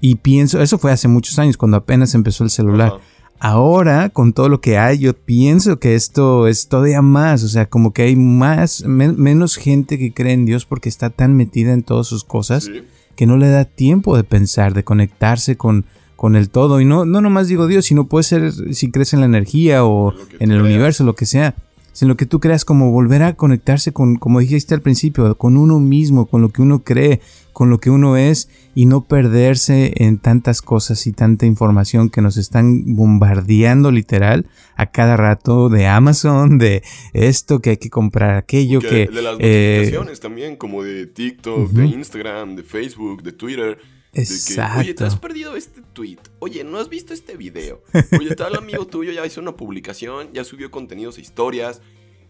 Y 0.00 0.16
pienso, 0.16 0.60
eso 0.60 0.78
fue 0.78 0.90
hace 0.90 1.06
muchos 1.06 1.38
años, 1.38 1.56
cuando 1.56 1.76
apenas 1.76 2.16
empezó 2.16 2.42
el 2.42 2.50
celular. 2.50 2.98
Ahora, 3.40 4.08
con 4.08 4.32
todo 4.32 4.48
lo 4.48 4.60
que 4.60 4.78
hay, 4.78 4.98
yo 4.98 5.14
pienso 5.14 5.78
que 5.78 5.94
esto 5.94 6.48
es 6.48 6.68
todavía 6.68 7.02
más, 7.02 7.44
o 7.44 7.48
sea, 7.48 7.66
como 7.66 7.92
que 7.92 8.02
hay 8.02 8.16
más, 8.16 8.84
menos 8.84 9.56
gente 9.56 9.98
que 9.98 10.12
cree 10.12 10.32
en 10.32 10.44
Dios 10.44 10.64
porque 10.64 10.88
está 10.88 11.10
tan 11.10 11.36
metida 11.36 11.72
en 11.72 11.84
todas 11.84 12.08
sus 12.08 12.24
cosas 12.24 12.68
que 13.14 13.26
no 13.26 13.36
le 13.36 13.48
da 13.48 13.64
tiempo 13.64 14.16
de 14.16 14.24
pensar, 14.24 14.74
de 14.74 14.84
conectarse 14.84 15.56
con, 15.56 15.84
con 16.16 16.36
el 16.36 16.50
todo. 16.50 16.80
Y 16.80 16.84
no, 16.84 17.04
no 17.04 17.20
nomás 17.20 17.48
digo 17.48 17.66
Dios, 17.66 17.84
sino 17.84 18.08
puede 18.08 18.24
ser 18.24 18.74
si 18.74 18.90
crees 18.90 19.12
en 19.12 19.20
la 19.20 19.26
energía 19.26 19.84
o 19.84 20.14
en 20.40 20.50
el 20.50 20.60
universo, 20.60 21.04
lo 21.04 21.14
que 21.14 21.26
sea 21.26 21.54
sino 21.98 22.16
que 22.16 22.26
tú 22.26 22.38
creas 22.38 22.64
como 22.64 22.92
volver 22.92 23.24
a 23.24 23.34
conectarse 23.34 23.92
con, 23.92 24.14
como 24.14 24.38
dijiste 24.38 24.72
al 24.72 24.82
principio, 24.82 25.36
con 25.36 25.56
uno 25.56 25.80
mismo, 25.80 26.26
con 26.26 26.40
lo 26.40 26.50
que 26.50 26.62
uno 26.62 26.84
cree, 26.84 27.20
con 27.52 27.70
lo 27.70 27.78
que 27.78 27.90
uno 27.90 28.16
es 28.16 28.48
y 28.72 28.86
no 28.86 29.02
perderse 29.02 29.94
en 29.96 30.18
tantas 30.18 30.62
cosas 30.62 31.08
y 31.08 31.12
tanta 31.12 31.44
información 31.44 32.08
que 32.08 32.22
nos 32.22 32.36
están 32.36 32.94
bombardeando 32.94 33.90
literal 33.90 34.46
a 34.76 34.92
cada 34.92 35.16
rato 35.16 35.70
de 35.70 35.88
Amazon, 35.88 36.58
de 36.58 36.84
esto 37.14 37.58
que 37.58 37.70
hay 37.70 37.78
que 37.78 37.90
comprar, 37.90 38.36
aquello 38.36 38.78
que... 38.78 39.08
de 39.08 39.20
las 39.20 39.36
eh, 39.40 39.78
notificaciones 39.78 40.20
también, 40.20 40.54
como 40.54 40.84
de 40.84 41.04
TikTok, 41.06 41.68
de 41.72 41.84
Instagram, 41.84 42.54
de 42.54 42.62
Facebook, 42.62 43.24
de 43.24 43.32
Twitter 43.32 43.76
Exacto. 44.12 44.80
Oye, 44.80 44.94
te 44.94 45.04
has 45.04 45.16
perdido 45.16 45.56
este 45.56 45.82
tweet. 45.92 46.18
Oye, 46.38 46.64
¿no 46.64 46.78
has 46.78 46.88
visto 46.88 47.12
este 47.12 47.36
video? 47.36 47.82
Oye, 48.18 48.34
tal 48.34 48.56
amigo 48.56 48.86
tuyo 48.88 49.12
ya 49.12 49.24
hizo 49.26 49.40
una 49.40 49.56
publicación, 49.56 50.32
ya 50.32 50.44
subió 50.44 50.70
contenidos 50.70 51.18
e 51.18 51.20
historias. 51.20 51.82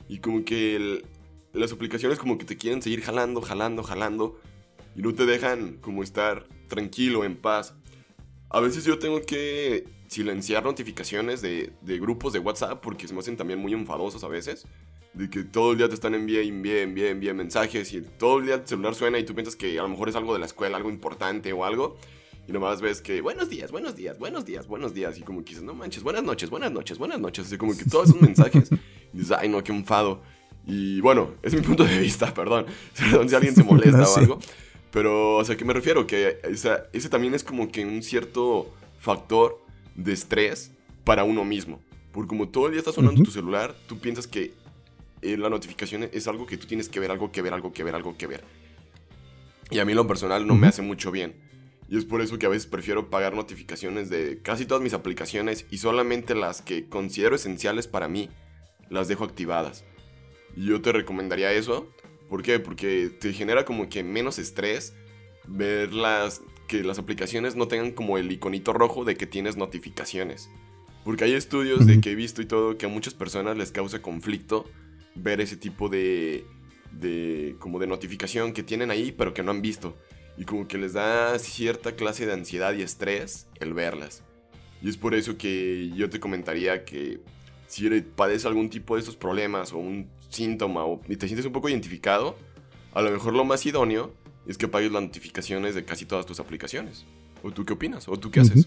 Y 0.08 0.18
como 0.18 0.44
que 0.44 1.02
las 1.52 1.72
aplicaciones 1.72 2.18
como 2.18 2.38
que 2.38 2.44
te 2.44 2.56
quieren 2.56 2.82
seguir 2.82 3.02
jalando, 3.02 3.40
jalando, 3.40 3.82
jalando. 3.82 4.40
Y 4.96 5.02
no 5.02 5.14
te 5.14 5.26
dejan 5.26 5.78
como 5.80 6.02
estar 6.02 6.48
tranquilo, 6.68 7.24
en 7.24 7.36
paz. 7.36 7.74
A 8.50 8.60
veces 8.60 8.84
yo 8.84 8.98
tengo 8.98 9.22
que 9.22 9.84
silenciar 10.08 10.64
notificaciones 10.64 11.42
de, 11.42 11.72
de 11.82 11.98
grupos 11.98 12.32
de 12.32 12.38
WhatsApp 12.38 12.80
porque 12.82 13.06
se 13.06 13.14
me 13.14 13.20
hacen 13.20 13.36
también 13.36 13.58
muy 13.58 13.74
enfadosos 13.74 14.24
a 14.24 14.28
veces 14.28 14.66
de 15.18 15.28
que 15.28 15.42
todo 15.42 15.72
el 15.72 15.78
día 15.78 15.88
te 15.88 15.96
están 15.96 16.14
enviando, 16.14 16.48
envíe, 16.48 16.78
envíe, 16.78 17.08
envíe 17.08 17.34
mensajes 17.34 17.92
y 17.92 18.02
todo 18.02 18.38
el 18.38 18.46
día 18.46 18.54
el 18.54 18.66
celular 18.66 18.94
suena 18.94 19.18
y 19.18 19.24
tú 19.24 19.34
piensas 19.34 19.56
que 19.56 19.76
a 19.76 19.82
lo 19.82 19.88
mejor 19.88 20.08
es 20.08 20.14
algo 20.14 20.32
de 20.32 20.38
la 20.38 20.46
escuela, 20.46 20.76
algo 20.76 20.90
importante 20.90 21.52
o 21.52 21.64
algo. 21.64 21.96
Y 22.46 22.52
nomás 22.52 22.80
ves 22.80 23.02
que 23.02 23.20
buenos 23.20 23.50
días, 23.50 23.72
buenos 23.72 23.96
días, 23.96 24.16
buenos 24.16 24.44
días, 24.44 24.68
buenos 24.68 24.94
días. 24.94 25.18
Y 25.18 25.22
como 25.22 25.42
que 25.42 25.50
dices, 25.50 25.64
no 25.64 25.74
manches, 25.74 26.04
buenas 26.04 26.22
noches, 26.22 26.48
buenas 26.50 26.70
noches, 26.70 26.98
buenas 26.98 27.18
noches. 27.18 27.46
Así 27.46 27.58
como 27.58 27.76
que 27.76 27.84
todos 27.84 28.10
esos 28.10 28.22
mensajes. 28.22 28.70
Y 29.10 29.20
dices, 29.20 29.34
ay 29.40 29.48
no, 29.48 29.64
qué 29.64 29.72
enfado. 29.72 30.20
Y 30.66 31.00
bueno, 31.00 31.30
es 31.42 31.54
mi 31.54 31.62
punto 31.62 31.82
de 31.82 31.98
vista, 31.98 32.32
perdón. 32.34 32.66
Perdón 32.96 33.28
si 33.28 33.34
alguien 33.34 33.54
se 33.54 33.64
molesta 33.64 34.06
o 34.06 34.16
algo. 34.18 34.38
Pero, 34.90 35.36
o 35.36 35.44
sea, 35.44 35.56
¿qué 35.56 35.64
me 35.64 35.72
refiero? 35.72 36.06
Que 36.06 36.38
ese 36.92 37.08
también 37.08 37.34
es 37.34 37.42
como 37.42 37.72
que 37.72 37.84
un 37.84 38.02
cierto 38.02 38.70
factor 39.00 39.64
de 39.96 40.12
estrés 40.12 40.70
para 41.04 41.24
uno 41.24 41.42
mismo. 41.44 41.80
Porque 42.12 42.28
como 42.28 42.50
todo 42.50 42.66
el 42.66 42.72
día 42.72 42.80
está 42.80 42.92
sonando 42.92 43.22
tu 43.22 43.30
celular, 43.30 43.74
tú 43.86 43.98
piensas 43.98 44.26
que 44.26 44.52
eh, 45.22 45.36
la 45.36 45.50
notificación 45.50 46.08
es 46.12 46.28
algo 46.28 46.46
que 46.46 46.56
tú 46.56 46.66
tienes 46.66 46.88
que 46.88 47.00
ver, 47.00 47.10
algo 47.10 47.32
que 47.32 47.42
ver, 47.42 47.52
algo 47.52 47.72
que 47.72 47.84
ver, 47.84 47.94
algo 47.94 48.16
que 48.16 48.26
ver. 48.26 48.44
Y 49.70 49.80
a 49.80 49.84
mí 49.84 49.94
lo 49.94 50.06
personal 50.06 50.46
no 50.46 50.54
me 50.54 50.66
hace 50.66 50.82
mucho 50.82 51.10
bien. 51.10 51.34
Y 51.88 51.96
es 51.96 52.04
por 52.04 52.20
eso 52.20 52.38
que 52.38 52.46
a 52.46 52.50
veces 52.50 52.66
prefiero 52.66 53.10
pagar 53.10 53.34
notificaciones 53.34 54.10
de 54.10 54.40
casi 54.42 54.66
todas 54.66 54.82
mis 54.82 54.92
aplicaciones 54.92 55.66
y 55.70 55.78
solamente 55.78 56.34
las 56.34 56.60
que 56.62 56.88
considero 56.88 57.36
esenciales 57.36 57.86
para 57.86 58.08
mí 58.08 58.28
las 58.90 59.08
dejo 59.08 59.24
activadas. 59.24 59.84
Y 60.56 60.66
yo 60.66 60.80
te 60.82 60.92
recomendaría 60.92 61.52
eso. 61.52 61.88
¿Por 62.28 62.42
qué? 62.42 62.58
Porque 62.58 63.10
te 63.18 63.32
genera 63.32 63.64
como 63.64 63.88
que 63.88 64.02
menos 64.02 64.38
estrés 64.38 64.94
ver 65.46 65.94
las, 65.94 66.42
que 66.66 66.82
las 66.82 66.98
aplicaciones 66.98 67.56
no 67.56 67.68
tengan 67.68 67.92
como 67.92 68.18
el 68.18 68.30
iconito 68.30 68.72
rojo 68.74 69.04
de 69.04 69.16
que 69.16 69.26
tienes 69.26 69.56
notificaciones. 69.56 70.50
Porque 71.04 71.24
hay 71.24 71.32
estudios 71.32 71.86
de 71.86 72.02
que 72.02 72.12
he 72.12 72.14
visto 72.14 72.42
y 72.42 72.46
todo 72.46 72.76
que 72.76 72.84
a 72.84 72.90
muchas 72.90 73.14
personas 73.14 73.56
les 73.56 73.72
causa 73.72 74.02
conflicto 74.02 74.66
ver 75.18 75.40
ese 75.40 75.56
tipo 75.56 75.88
de, 75.88 76.44
de, 76.92 77.56
como 77.58 77.78
de 77.78 77.86
notificación 77.86 78.52
que 78.52 78.62
tienen 78.62 78.90
ahí, 78.90 79.12
pero 79.12 79.34
que 79.34 79.42
no 79.42 79.50
han 79.50 79.62
visto. 79.62 79.96
Y 80.36 80.44
como 80.44 80.68
que 80.68 80.78
les 80.78 80.92
da 80.92 81.38
cierta 81.38 81.96
clase 81.96 82.26
de 82.26 82.32
ansiedad 82.32 82.74
y 82.74 82.82
estrés 82.82 83.48
el 83.60 83.74
verlas. 83.74 84.22
Y 84.80 84.88
es 84.88 84.96
por 84.96 85.14
eso 85.14 85.36
que 85.36 85.90
yo 85.96 86.08
te 86.08 86.20
comentaría 86.20 86.84
que 86.84 87.20
si 87.66 87.88
padeces 88.00 88.46
algún 88.46 88.70
tipo 88.70 88.94
de 88.94 89.00
estos 89.00 89.16
problemas 89.16 89.72
o 89.72 89.78
un 89.78 90.08
síntoma 90.30 90.84
o 90.84 91.00
te 91.00 91.26
sientes 91.26 91.44
un 91.44 91.52
poco 91.52 91.68
identificado, 91.68 92.36
a 92.94 93.02
lo 93.02 93.10
mejor 93.10 93.34
lo 93.34 93.44
más 93.44 93.66
idóneo 93.66 94.14
es 94.46 94.56
que 94.56 94.66
apagues 94.66 94.92
las 94.92 95.02
notificaciones 95.02 95.74
de 95.74 95.84
casi 95.84 96.06
todas 96.06 96.24
tus 96.24 96.40
aplicaciones. 96.40 97.04
¿O 97.42 97.50
tú 97.50 97.64
qué 97.64 97.74
opinas? 97.74 98.08
¿O 98.08 98.16
tú 98.16 98.30
qué 98.30 98.40
haces? 98.40 98.66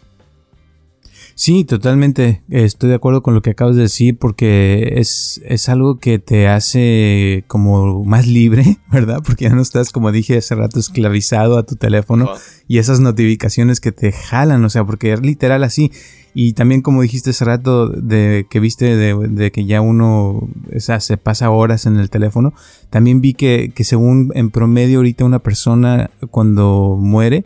Sí, 1.36 1.64
totalmente. 1.64 2.42
Estoy 2.50 2.90
de 2.90 2.96
acuerdo 2.96 3.24
con 3.24 3.34
lo 3.34 3.42
que 3.42 3.52
acabas 3.52 3.76
de 3.76 3.84
decir 3.84 4.18
porque 4.18 4.94
es, 4.98 5.42
es 5.46 5.70
algo 5.70 6.00
que 6.00 6.20
te 6.20 6.48
hace 6.48 7.44
como 7.48 8.04
más 8.04 8.28
libre, 8.28 8.78
¿verdad? 8.92 9.22
Porque 9.26 9.46
ya 9.46 9.56
no 9.56 9.62
estás, 9.62 9.92
como 9.92 10.12
dije 10.12 10.38
hace 10.38 10.56
rato, 10.56 10.80
esclavizado 10.80 11.58
a 11.58 11.66
tu 11.66 11.76
teléfono 11.76 12.30
y 12.68 12.78
esas 12.78 13.00
notificaciones 13.00 13.80
que 13.80 13.92
te 13.92 14.12
jalan, 14.12 14.64
o 14.64 14.70
sea, 14.70 14.86
porque 14.86 15.14
es 15.14 15.22
literal 15.22 15.64
así. 15.64 15.92
Y 16.34 16.54
también 16.54 16.82
como 16.82 17.02
dijiste 17.02 17.32
hace 17.32 17.44
rato 17.44 17.88
de 17.90 18.46
que 18.50 18.60
viste 18.60 18.96
de, 18.96 19.52
que 19.52 19.66
ya 19.66 19.82
uno 19.82 20.48
o 20.76 20.80
sea, 20.80 21.02
se 21.02 21.18
pasa 21.18 21.50
horas 21.50 21.86
en 21.86 21.98
el 21.98 22.10
teléfono, 22.10 22.54
también 22.90 23.20
vi 23.20 23.34
que, 23.34 23.74
que 23.76 23.84
según 23.84 24.32
en 24.34 24.50
promedio 24.50 25.00
ahorita 25.00 25.26
una 25.26 25.40
persona 25.40 26.10
cuando 26.30 26.98
muere, 26.98 27.44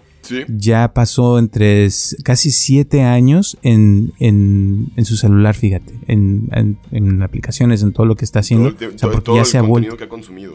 ya 0.47 0.93
pasó 0.93 1.39
entre 1.39 1.87
casi 2.23 2.51
siete 2.51 3.03
años 3.03 3.57
en, 3.61 4.13
su 5.03 5.17
celular, 5.17 5.55
fíjate, 5.55 5.93
en, 6.07 7.21
aplicaciones, 7.21 7.83
en 7.83 7.93
todo 7.93 8.05
lo 8.05 8.15
que 8.15 8.25
está 8.25 8.39
haciendo. 8.39 8.73
Todo 8.75 9.35
ya 9.35 9.45
se 9.45 9.57
ha 9.57 9.61
vuelto. 9.61 9.97
que 9.97 10.05
ha 10.05 10.09
consumido. 10.09 10.53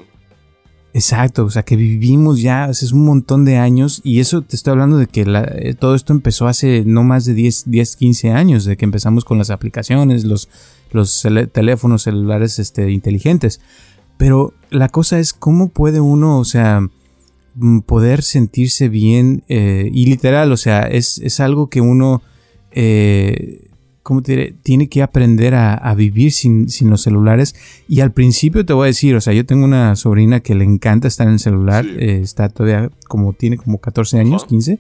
Exacto, 0.93 1.45
o 1.45 1.51
sea 1.51 1.63
que 1.63 1.77
vivimos 1.77 2.41
ya, 2.41 2.69
es 2.69 2.91
un 2.91 3.05
montón 3.05 3.45
de 3.45 3.59
años 3.59 4.01
y 4.03 4.19
eso 4.19 4.43
te 4.43 4.57
estoy 4.57 4.73
hablando 4.73 4.97
de 4.97 5.07
que 5.07 5.25
eh, 5.25 5.75
todo 5.79 5.95
esto 5.95 6.13
empezó 6.13 6.49
hace 6.49 6.83
no 6.85 7.05
más 7.05 7.25
de 7.25 7.35
10, 7.35 7.71
10, 7.71 7.97
15 7.97 8.31
años, 8.31 8.65
de 8.65 8.77
que 8.77 8.87
empezamos 8.87 9.25
con 9.25 9.39
las 9.39 9.51
aplicaciones, 9.51 10.25
los, 10.25 10.49
los 10.91 11.25
teléfonos 11.53 12.03
celulares 12.03 12.59
este, 12.59 12.91
inteligentes. 12.91 13.61
Pero 14.17 14.53
la 14.71 14.89
cosa 14.89 15.21
es 15.21 15.33
cómo 15.33 15.69
puede 15.69 16.01
uno, 16.01 16.39
o 16.39 16.45
sea, 16.45 16.83
poder 17.87 18.23
sentirse 18.23 18.89
bien 18.89 19.43
eh, 19.49 19.91
y 19.93 20.07
literal, 20.07 20.53
o 20.53 20.57
sea, 20.57 20.83
es, 20.83 21.41
algo 21.41 21.69
que 21.69 21.81
uno, 21.81 22.23
eh, 22.73 23.69
¿cómo 24.03 24.23
te 24.23 24.33
diré? 24.33 24.55
Tiene 24.63 24.89
que 24.89 25.03
aprender 25.03 25.55
a, 25.55 25.95
vivir 25.95 26.33
sin, 26.33 26.69
los 26.85 27.03
celulares. 27.03 27.55
Y 27.89 28.01
al 28.01 28.13
principio 28.13 28.65
te 28.65 28.73
voy 28.73 28.85
a 28.85 28.87
decir, 28.87 29.15
o 29.17 29.21
sea, 29.21 29.33
yo 29.33 29.45
tengo 29.45 29.65
una 29.65 29.97
sobrina 29.97 30.41
que 30.41 30.55
le 30.55 30.65
encanta 30.65 31.09
estar 31.09 31.27
en 31.27 31.35
el 31.35 31.39
celular, 31.41 31.85
eh, 31.87 32.21
está 32.23 32.49
todavía 32.49 32.91
como, 33.09 33.33
tiene 33.33 33.57
como 33.57 33.79
14 33.79 34.19
años, 34.19 34.45
15. 34.45 34.79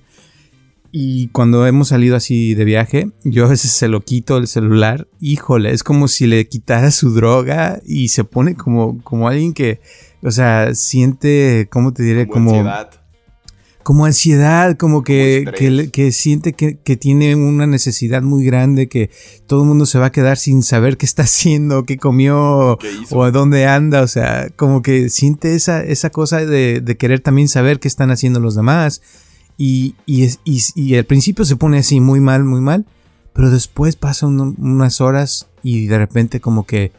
Y 0.92 1.28
cuando 1.28 1.66
hemos 1.66 1.88
salido 1.88 2.16
así 2.16 2.54
de 2.54 2.64
viaje, 2.64 3.10
yo 3.22 3.44
a 3.46 3.48
veces 3.48 3.70
se 3.70 3.86
lo 3.86 4.00
quito 4.00 4.38
el 4.38 4.48
celular. 4.48 5.06
Híjole, 5.20 5.70
es 5.70 5.84
como 5.84 6.08
si 6.08 6.26
le 6.26 6.48
quitara 6.48 6.90
su 6.90 7.12
droga 7.12 7.80
y 7.86 8.08
se 8.08 8.24
pone 8.24 8.56
como, 8.56 9.00
como 9.04 9.28
alguien 9.28 9.52
que, 9.52 9.80
o 10.22 10.30
sea, 10.30 10.74
siente, 10.74 11.68
¿cómo 11.70 11.92
te 11.92 12.02
diré? 12.02 12.28
Como, 12.28 12.50
ansiedad. 12.50 12.90
Como 13.82 14.04
ansiedad, 14.04 14.76
como 14.76 15.02
que, 15.02 15.90
que, 15.92 16.12
siente 16.12 16.52
que, 16.52 16.96
tiene 16.96 17.34
una 17.34 17.66
necesidad 17.66 18.22
muy 18.22 18.44
grande, 18.44 18.88
que 18.88 19.10
todo 19.46 19.62
el 19.62 19.68
mundo 19.68 19.86
se 19.86 19.98
va 19.98 20.06
a 20.06 20.12
quedar 20.12 20.36
sin 20.36 20.62
saber 20.62 20.96
qué 20.96 21.06
está 21.06 21.22
haciendo, 21.22 21.84
qué 21.84 21.96
comió 21.96 22.78
o 23.10 23.22
a 23.22 23.30
dónde 23.30 23.66
anda. 23.66 24.02
O 24.02 24.08
sea, 24.08 24.48
como 24.56 24.82
que 24.82 25.08
siente 25.08 25.54
esa, 25.54 25.82
esa 25.82 26.10
cosa 26.10 26.44
de, 26.44 26.80
de 26.80 26.96
querer 26.96 27.20
también 27.20 27.48
saber 27.48 27.80
qué 27.80 27.88
están 27.88 28.10
haciendo 28.10 28.40
los 28.40 28.54
demás 28.54 29.00
y, 29.62 29.94
y, 30.06 30.94
al 30.94 31.04
principio 31.04 31.44
se 31.44 31.54
pone 31.54 31.76
así 31.76 32.00
muy 32.00 32.18
mal, 32.18 32.44
muy 32.44 32.62
mal. 32.62 32.86
Pero 33.34 33.50
después 33.50 33.94
pasan 33.94 34.40
unas 34.58 35.02
horas 35.02 35.48
y 35.62 35.86
de 35.86 35.98
repente 35.98 36.40
como 36.40 36.64
que 36.64 36.92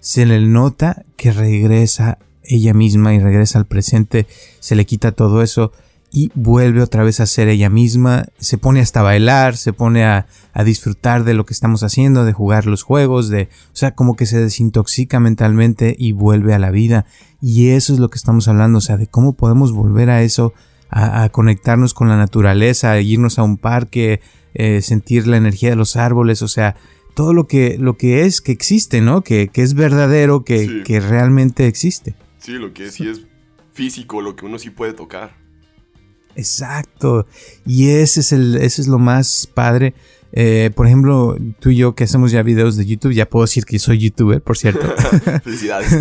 se 0.00 0.26
le 0.26 0.40
nota 0.40 1.04
que 1.16 1.30
regresa 1.30 2.18
ella 2.44 2.74
misma 2.74 3.14
y 3.14 3.18
regresa 3.18 3.58
al 3.58 3.66
presente. 3.66 4.26
Se 4.60 4.74
le 4.74 4.86
quita 4.86 5.12
todo 5.12 5.42
eso 5.42 5.72
y 6.12 6.30
vuelve 6.34 6.82
otra 6.82 7.04
vez 7.04 7.20
a 7.20 7.26
ser 7.26 7.48
ella 7.48 7.70
misma. 7.70 8.26
Se 8.38 8.58
pone 8.58 8.80
hasta 8.80 9.00
a 9.00 9.04
bailar, 9.04 9.56
se 9.56 9.72
pone 9.72 10.04
a, 10.04 10.26
a 10.52 10.64
disfrutar 10.64 11.24
de 11.24 11.34
lo 11.34 11.46
que 11.46 11.54
estamos 11.54 11.82
haciendo, 11.82 12.24
de 12.24 12.32
jugar 12.32 12.66
los 12.66 12.82
juegos, 12.82 13.28
de... 13.28 13.48
O 13.72 13.76
sea, 13.76 13.94
como 13.94 14.16
que 14.16 14.26
se 14.26 14.40
desintoxica 14.40 15.20
mentalmente 15.20 15.94
y 15.98 16.12
vuelve 16.12 16.54
a 16.54 16.58
la 16.58 16.70
vida. 16.70 17.06
Y 17.40 17.70
eso 17.70 17.92
es 17.92 17.98
lo 17.98 18.10
que 18.10 18.18
estamos 18.18 18.48
hablando, 18.48 18.78
o 18.78 18.82
sea, 18.82 18.96
de 18.96 19.06
cómo 19.06 19.34
podemos 19.34 19.72
volver 19.72 20.10
a 20.10 20.22
eso 20.22 20.52
a, 20.90 21.28
conectarnos 21.28 21.94
con 21.94 22.08
la 22.08 22.16
naturaleza, 22.16 22.92
a 22.92 23.00
irnos 23.00 23.38
a 23.38 23.42
un 23.42 23.56
parque, 23.56 24.20
eh, 24.54 24.82
sentir 24.82 25.26
la 25.26 25.36
energía 25.36 25.70
de 25.70 25.76
los 25.76 25.96
árboles, 25.96 26.42
o 26.42 26.48
sea, 26.48 26.76
todo 27.14 27.32
lo 27.32 27.46
que, 27.46 27.76
lo 27.78 27.96
que 27.96 28.22
es, 28.22 28.40
que 28.40 28.52
existe, 28.52 29.00
¿no? 29.00 29.22
Que, 29.22 29.50
es 29.54 29.74
verdadero, 29.74 30.44
que, 30.44 30.82
que, 30.84 31.00
realmente 31.00 31.66
existe. 31.66 32.14
Sí, 32.40 32.52
lo 32.52 32.72
que 32.72 32.90
sí 32.90 33.08
es 33.08 33.22
físico, 33.72 34.20
lo 34.20 34.36
que 34.36 34.46
uno 34.46 34.58
sí 34.58 34.70
puede 34.70 34.92
tocar. 34.92 35.36
Exacto. 36.34 37.26
Y 37.66 37.90
ese 37.90 38.20
es, 38.20 38.32
el, 38.32 38.56
ese 38.56 38.82
es 38.82 38.88
lo 38.88 38.98
más 38.98 39.48
padre 39.52 39.94
eh, 40.32 40.70
por 40.74 40.86
ejemplo, 40.86 41.36
tú 41.58 41.70
y 41.70 41.76
yo 41.76 41.94
que 41.94 42.04
hacemos 42.04 42.30
ya 42.30 42.42
videos 42.42 42.76
de 42.76 42.86
YouTube, 42.86 43.12
ya 43.12 43.28
puedo 43.28 43.44
decir 43.44 43.64
que 43.64 43.78
soy 43.78 43.98
youtuber, 43.98 44.40
por 44.40 44.56
cierto. 44.56 44.86
Felicidades. 45.44 45.92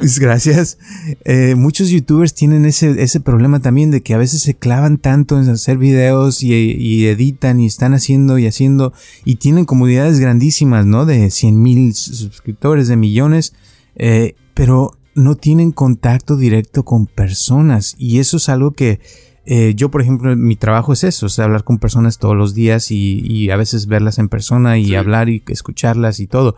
Gracias. 0.20 0.78
Eh, 1.24 1.54
muchos 1.54 1.88
youtubers 1.88 2.34
tienen 2.34 2.66
ese, 2.66 3.02
ese 3.02 3.20
problema 3.20 3.60
también 3.60 3.90
de 3.90 4.02
que 4.02 4.14
a 4.14 4.18
veces 4.18 4.42
se 4.42 4.54
clavan 4.54 4.98
tanto 4.98 5.40
en 5.40 5.48
hacer 5.48 5.78
videos 5.78 6.42
y, 6.42 7.06
editan 7.06 7.60
y 7.60 7.66
están 7.66 7.94
haciendo 7.94 8.38
y 8.38 8.46
haciendo 8.46 8.92
y 9.24 9.36
tienen 9.36 9.64
comunidades 9.64 10.20
grandísimas, 10.20 10.84
¿no? 10.84 11.06
De 11.06 11.30
100 11.30 11.62
mil 11.62 11.94
suscriptores, 11.94 12.88
de 12.88 12.96
millones, 12.96 13.54
eh, 13.96 14.34
pero 14.52 14.98
no 15.18 15.34
tienen 15.34 15.72
contacto 15.72 16.36
directo 16.36 16.84
con 16.84 17.06
personas. 17.06 17.94
Y 17.98 18.20
eso 18.20 18.36
es 18.36 18.48
algo 18.48 18.72
que 18.72 19.00
eh, 19.44 19.74
yo, 19.74 19.90
por 19.90 20.02
ejemplo, 20.02 20.34
mi 20.36 20.56
trabajo 20.56 20.92
es 20.92 21.04
eso, 21.04 21.26
es 21.26 21.38
hablar 21.38 21.64
con 21.64 21.78
personas 21.78 22.18
todos 22.18 22.36
los 22.36 22.54
días 22.54 22.90
y, 22.90 23.50
a 23.50 23.56
veces 23.56 23.86
verlas 23.86 24.18
en 24.18 24.28
persona 24.28 24.78
y 24.78 24.94
hablar 24.94 25.28
y 25.28 25.42
escucharlas 25.48 26.20
y 26.20 26.26
todo. 26.26 26.56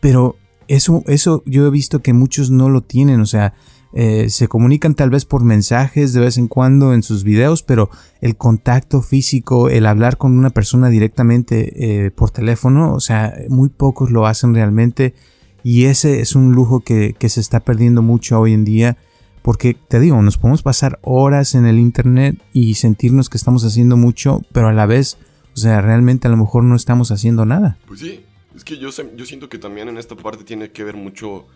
Pero 0.00 0.36
eso, 0.68 1.02
eso 1.06 1.42
yo 1.46 1.66
he 1.66 1.70
visto 1.70 2.02
que 2.02 2.12
muchos 2.12 2.50
no 2.50 2.68
lo 2.68 2.82
tienen, 2.82 3.20
o 3.20 3.26
sea, 3.26 3.54
eh, 3.94 4.30
se 4.30 4.48
comunican 4.48 4.94
tal 4.94 5.10
vez 5.10 5.24
por 5.24 5.44
mensajes 5.44 6.12
de 6.14 6.20
vez 6.20 6.38
en 6.38 6.48
cuando 6.48 6.94
en 6.94 7.02
sus 7.02 7.24
videos, 7.24 7.62
pero 7.62 7.90
el 8.20 8.36
contacto 8.36 9.02
físico, 9.02 9.68
el 9.68 9.86
hablar 9.86 10.16
con 10.16 10.36
una 10.36 10.50
persona 10.50 10.88
directamente 10.88 12.06
eh, 12.06 12.10
por 12.10 12.30
teléfono, 12.30 12.94
o 12.94 13.00
sea, 13.00 13.34
muy 13.48 13.68
pocos 13.68 14.10
lo 14.10 14.26
hacen 14.26 14.54
realmente 14.54 15.14
y 15.62 15.84
ese 15.84 16.20
es 16.20 16.34
un 16.34 16.52
lujo 16.52 16.80
que, 16.80 17.14
que 17.18 17.28
se 17.28 17.40
está 17.40 17.60
perdiendo 17.60 18.02
mucho 18.02 18.40
hoy 18.40 18.52
en 18.52 18.64
día 18.64 18.96
porque 19.42 19.74
te 19.74 19.98
digo, 19.98 20.22
nos 20.22 20.38
podemos 20.38 20.62
pasar 20.62 20.98
horas 21.02 21.54
en 21.54 21.66
el 21.66 21.78
internet 21.78 22.40
y 22.52 22.74
sentirnos 22.74 23.28
que 23.28 23.36
estamos 23.36 23.64
haciendo 23.64 23.96
mucho, 23.96 24.40
pero 24.52 24.68
a 24.68 24.72
la 24.72 24.86
vez, 24.86 25.18
o 25.54 25.56
sea, 25.56 25.80
realmente 25.80 26.28
a 26.28 26.30
lo 26.30 26.36
mejor 26.36 26.62
no 26.62 26.76
estamos 26.76 27.10
haciendo 27.10 27.44
nada. 27.44 27.76
Pues 27.86 28.00
sí, 28.00 28.24
es 28.54 28.64
que 28.64 28.78
yo, 28.78 28.90
yo 29.16 29.26
siento 29.26 29.48
que 29.48 29.58
también 29.58 29.88
en 29.88 29.98
esta 29.98 30.14
parte 30.14 30.44
tiene 30.44 30.70
que 30.70 30.84
ver 30.84 30.96
mucho 30.96 31.46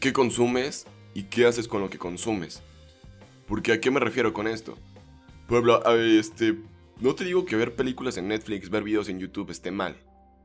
qué 0.00 0.12
consumes 0.12 0.86
y 1.14 1.24
qué 1.24 1.46
haces 1.46 1.68
con 1.68 1.80
lo 1.80 1.88
que 1.88 1.98
consumes. 1.98 2.62
Porque 3.46 3.72
a 3.72 3.80
qué 3.80 3.92
me 3.92 4.00
refiero 4.00 4.32
con 4.32 4.48
esto. 4.48 4.76
Pueblo, 5.46 5.82
este, 5.96 6.58
no 7.00 7.14
te 7.14 7.24
digo 7.24 7.46
que 7.46 7.56
ver 7.56 7.76
películas 7.76 8.16
en 8.16 8.28
Netflix, 8.28 8.70
ver 8.70 8.82
videos 8.82 9.08
en 9.08 9.20
YouTube 9.20 9.50
esté 9.50 9.70
mal. 9.70 9.96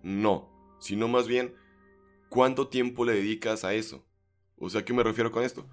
No, 0.04 0.50
sino 0.80 1.08
más 1.08 1.28
bien 1.28 1.54
cuánto 2.34 2.67
tiempo 2.67 3.06
le 3.06 3.13
dedicas 3.13 3.63
a 3.63 3.76
eso. 3.76 4.04
O 4.58 4.67
sea, 4.67 4.82
¿a 4.82 4.86
qué 4.86 4.91
me 4.91 5.04
refiero 5.04 5.32
con 5.32 5.43
esto? 5.43 5.67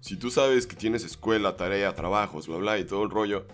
Si 0.00 0.18
tú 0.18 0.30
sabes 0.30 0.66
que 0.66 0.76
tienes 0.76 1.04
escuela, 1.04 1.56
tarea, 1.56 1.94
trabajos, 1.94 2.48
bla 2.48 2.58
bla 2.58 2.78
y 2.78 2.84
todo 2.84 3.02
el 3.02 3.08
rollo, 3.08 3.46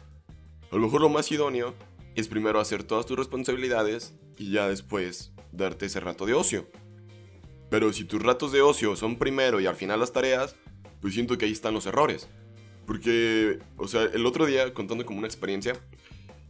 a 0.73 0.75
lo 0.75 0.83
mejor 0.83 1.01
lo 1.01 1.09
más 1.09 1.31
idóneo 1.31 1.73
es 2.17 2.27
primero 2.27 2.59
hacer 2.59 2.83
todas 2.83 3.07
tus 3.07 3.17
responsabilidades 3.17 4.17
y 4.37 4.51
ya 4.51 4.69
después 4.69 5.31
darte 5.53 5.87
ese 5.87 6.01
rato 6.01 6.27
de 6.27 6.35
ocio. 6.35 6.69
Pero 7.71 7.93
si 7.93 8.03
tus 8.03 8.21
ratos 8.21 8.51
de 8.51 8.61
ocio 8.61 8.97
son 8.97 9.19
primero 9.19 9.61
y 9.61 9.67
al 9.67 9.77
final 9.77 10.01
las 10.01 10.13
tareas, 10.13 10.57
pues 11.01 11.15
siento 11.15 11.39
que 11.39 11.45
ahí 11.45 11.53
están 11.53 11.75
los 11.75 11.87
errores. 11.87 12.29
Porque, 12.89 13.61
o 13.77 13.87
sea, 13.87 14.03
el 14.03 14.27
otro 14.27 14.47
día, 14.47 14.75
contando 14.75 15.07
como 15.07 15.19
una 15.19 15.29
experiencia, 15.29 15.75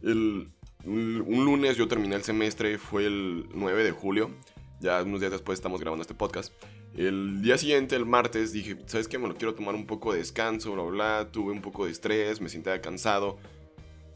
el, 0.01 0.49
un 0.85 1.45
lunes 1.45 1.77
yo 1.77 1.87
terminé 1.87 2.15
el 2.15 2.23
semestre, 2.23 2.79
fue 2.79 3.05
el 3.05 3.47
9 3.53 3.83
de 3.83 3.91
julio, 3.91 4.31
ya 4.79 5.03
unos 5.03 5.19
días 5.19 5.31
después 5.31 5.59
estamos 5.59 5.81
grabando 5.81 6.01
este 6.01 6.13
podcast. 6.13 6.53
El 6.95 7.41
día 7.41 7.57
siguiente, 7.57 7.95
el 7.95 8.05
martes, 8.05 8.51
dije, 8.51 8.77
¿sabes 8.85 9.07
qué? 9.07 9.17
Me 9.17 9.27
lo 9.27 9.35
quiero 9.35 9.53
tomar 9.53 9.75
un 9.75 9.85
poco 9.85 10.13
de 10.13 10.19
descanso, 10.19 10.73
bla, 10.73 10.83
bla, 10.83 11.31
tuve 11.31 11.51
un 11.51 11.61
poco 11.61 11.85
de 11.85 11.91
estrés, 11.91 12.41
me 12.41 12.49
sentía 12.49 12.81
cansado. 12.81 13.37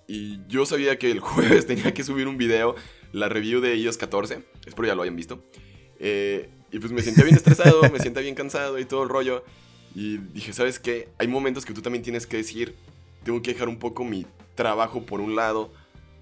Y 0.07 0.39
yo 0.47 0.65
sabía 0.65 0.97
que 0.97 1.11
el 1.11 1.19
jueves 1.21 1.67
tenía 1.67 1.93
que 1.93 2.03
subir 2.03 2.27
un 2.27 2.37
video, 2.37 2.75
la 3.11 3.29
review 3.29 3.61
de 3.61 3.75
iOS 3.75 3.97
14, 3.97 4.43
espero 4.65 4.87
ya 4.87 4.95
lo 4.95 5.03
hayan 5.03 5.15
visto. 5.15 5.43
Eh, 5.99 6.49
y 6.71 6.79
pues 6.79 6.91
me 6.91 7.01
sentía 7.01 7.23
bien 7.23 7.35
estresado, 7.35 7.81
me 7.91 7.99
sentía 7.99 8.21
bien 8.21 8.35
cansado 8.35 8.79
y 8.79 8.85
todo 8.85 9.03
el 9.03 9.09
rollo. 9.09 9.43
Y 9.95 10.17
dije, 10.17 10.53
¿sabes 10.53 10.79
qué? 10.79 11.09
Hay 11.19 11.27
momentos 11.27 11.65
que 11.65 11.73
tú 11.73 11.81
también 11.81 12.03
tienes 12.03 12.25
que 12.25 12.37
decir, 12.37 12.75
tengo 13.23 13.41
que 13.41 13.53
dejar 13.53 13.69
un 13.69 13.77
poco 13.77 14.03
mi 14.03 14.25
trabajo 14.55 15.05
por 15.05 15.21
un 15.21 15.35
lado 15.35 15.71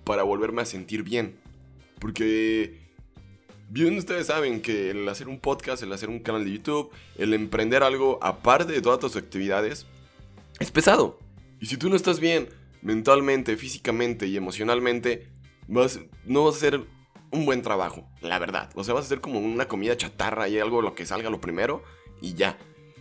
para 0.04 0.24
volverme 0.24 0.62
a 0.62 0.66
sentir 0.66 1.04
bien. 1.04 1.40
Porque 2.00 2.91
Bien, 3.74 3.98
ustedes 3.98 4.28
saben 4.28 4.62
que 4.62 4.90
el 4.90 5.08
hacer 5.08 5.30
un 5.30 5.40
podcast, 5.40 5.82
el 5.82 5.94
hacer 5.94 6.10
un 6.10 6.20
canal 6.20 6.44
de 6.44 6.52
YouTube, 6.52 6.92
el 7.18 7.34
emprender 7.34 7.84
algo 7.84 8.20
aparte 8.22 8.74
de 8.74 8.82
todas 8.82 9.00
tus 9.00 9.16
actividades, 9.16 9.86
es 10.60 10.72
pesado. 10.72 11.18
Y 11.62 11.68
si 11.68 11.78
tú 11.78 11.90
no 11.90 11.96
estás 11.96 12.20
bien 12.20 12.50
mentalmente, 12.82 13.56
físicamente 13.56 14.28
y 14.28 14.36
emocionalmente, 14.36 15.30
vas, 15.70 16.02
no 16.26 16.44
vas 16.44 16.56
a 16.56 16.58
hacer 16.58 16.82
un 17.32 17.46
buen 17.46 17.62
trabajo, 17.62 18.10
la 18.20 18.40
verdad. 18.40 18.70
O 18.76 18.84
sea, 18.84 18.94
vas 18.94 19.04
a 19.04 19.06
hacer 19.06 19.22
como 19.22 19.40
una 19.40 19.70
comida 19.70 19.96
chatarra 19.96 20.50
y 20.50 20.60
algo 20.60 20.82
lo 20.82 20.94
que 20.94 21.06
salga 21.06 21.30
lo 21.30 21.40
primero 21.40 21.82
y 22.22 22.34
ya. 22.34 22.58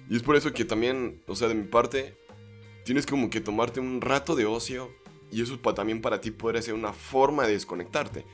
Y 0.08 0.14
es 0.14 0.22
por 0.22 0.36
eso 0.36 0.52
que 0.52 0.64
también, 0.64 1.24
o 1.26 1.34
sea, 1.34 1.48
de 1.48 1.56
mi 1.56 1.66
parte, 1.66 2.16
tienes 2.84 3.06
como 3.06 3.28
que 3.28 3.40
tomarte 3.40 3.80
un 3.80 4.00
rato 4.00 4.36
de 4.36 4.46
ocio 4.46 4.94
y 5.32 5.42
eso 5.42 5.58
también 5.58 6.00
para 6.00 6.20
ti 6.20 6.30
puede 6.30 6.62
ser 6.62 6.74
una 6.74 6.92
forma 6.92 7.44
de 7.48 7.54
desconectarte. 7.54 8.24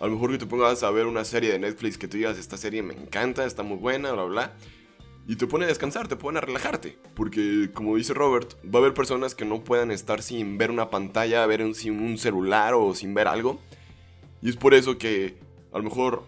A 0.00 0.06
lo 0.06 0.12
mejor 0.12 0.30
que 0.30 0.38
te 0.38 0.46
pongas 0.46 0.82
a 0.82 0.90
ver 0.90 1.04
una 1.04 1.26
serie 1.26 1.52
de 1.52 1.58
Netflix 1.58 1.98
que 1.98 2.08
tú 2.08 2.16
digas, 2.16 2.38
esta 2.38 2.56
serie 2.56 2.82
me 2.82 2.94
encanta, 2.94 3.44
está 3.44 3.62
muy 3.62 3.76
buena, 3.76 4.12
bla, 4.12 4.24
bla. 4.24 4.56
Y 5.28 5.36
te 5.36 5.46
pone 5.46 5.66
a 5.66 5.68
descansar, 5.68 6.08
te 6.08 6.16
pone 6.16 6.38
a 6.38 6.40
relajarte. 6.40 6.96
Porque, 7.14 7.68
como 7.74 7.96
dice 7.96 8.14
Robert, 8.14 8.54
va 8.64 8.78
a 8.78 8.82
haber 8.82 8.94
personas 8.94 9.34
que 9.34 9.44
no 9.44 9.62
puedan 9.62 9.90
estar 9.90 10.22
sin 10.22 10.56
ver 10.56 10.70
una 10.70 10.88
pantalla, 10.88 11.44
ver 11.44 11.62
un, 11.62 11.74
sin 11.74 12.00
un 12.00 12.16
celular 12.16 12.72
o 12.72 12.94
sin 12.94 13.12
ver 13.12 13.28
algo. 13.28 13.60
Y 14.40 14.48
es 14.48 14.56
por 14.56 14.72
eso 14.72 14.96
que 14.96 15.36
a 15.70 15.76
lo 15.76 15.84
mejor 15.84 16.24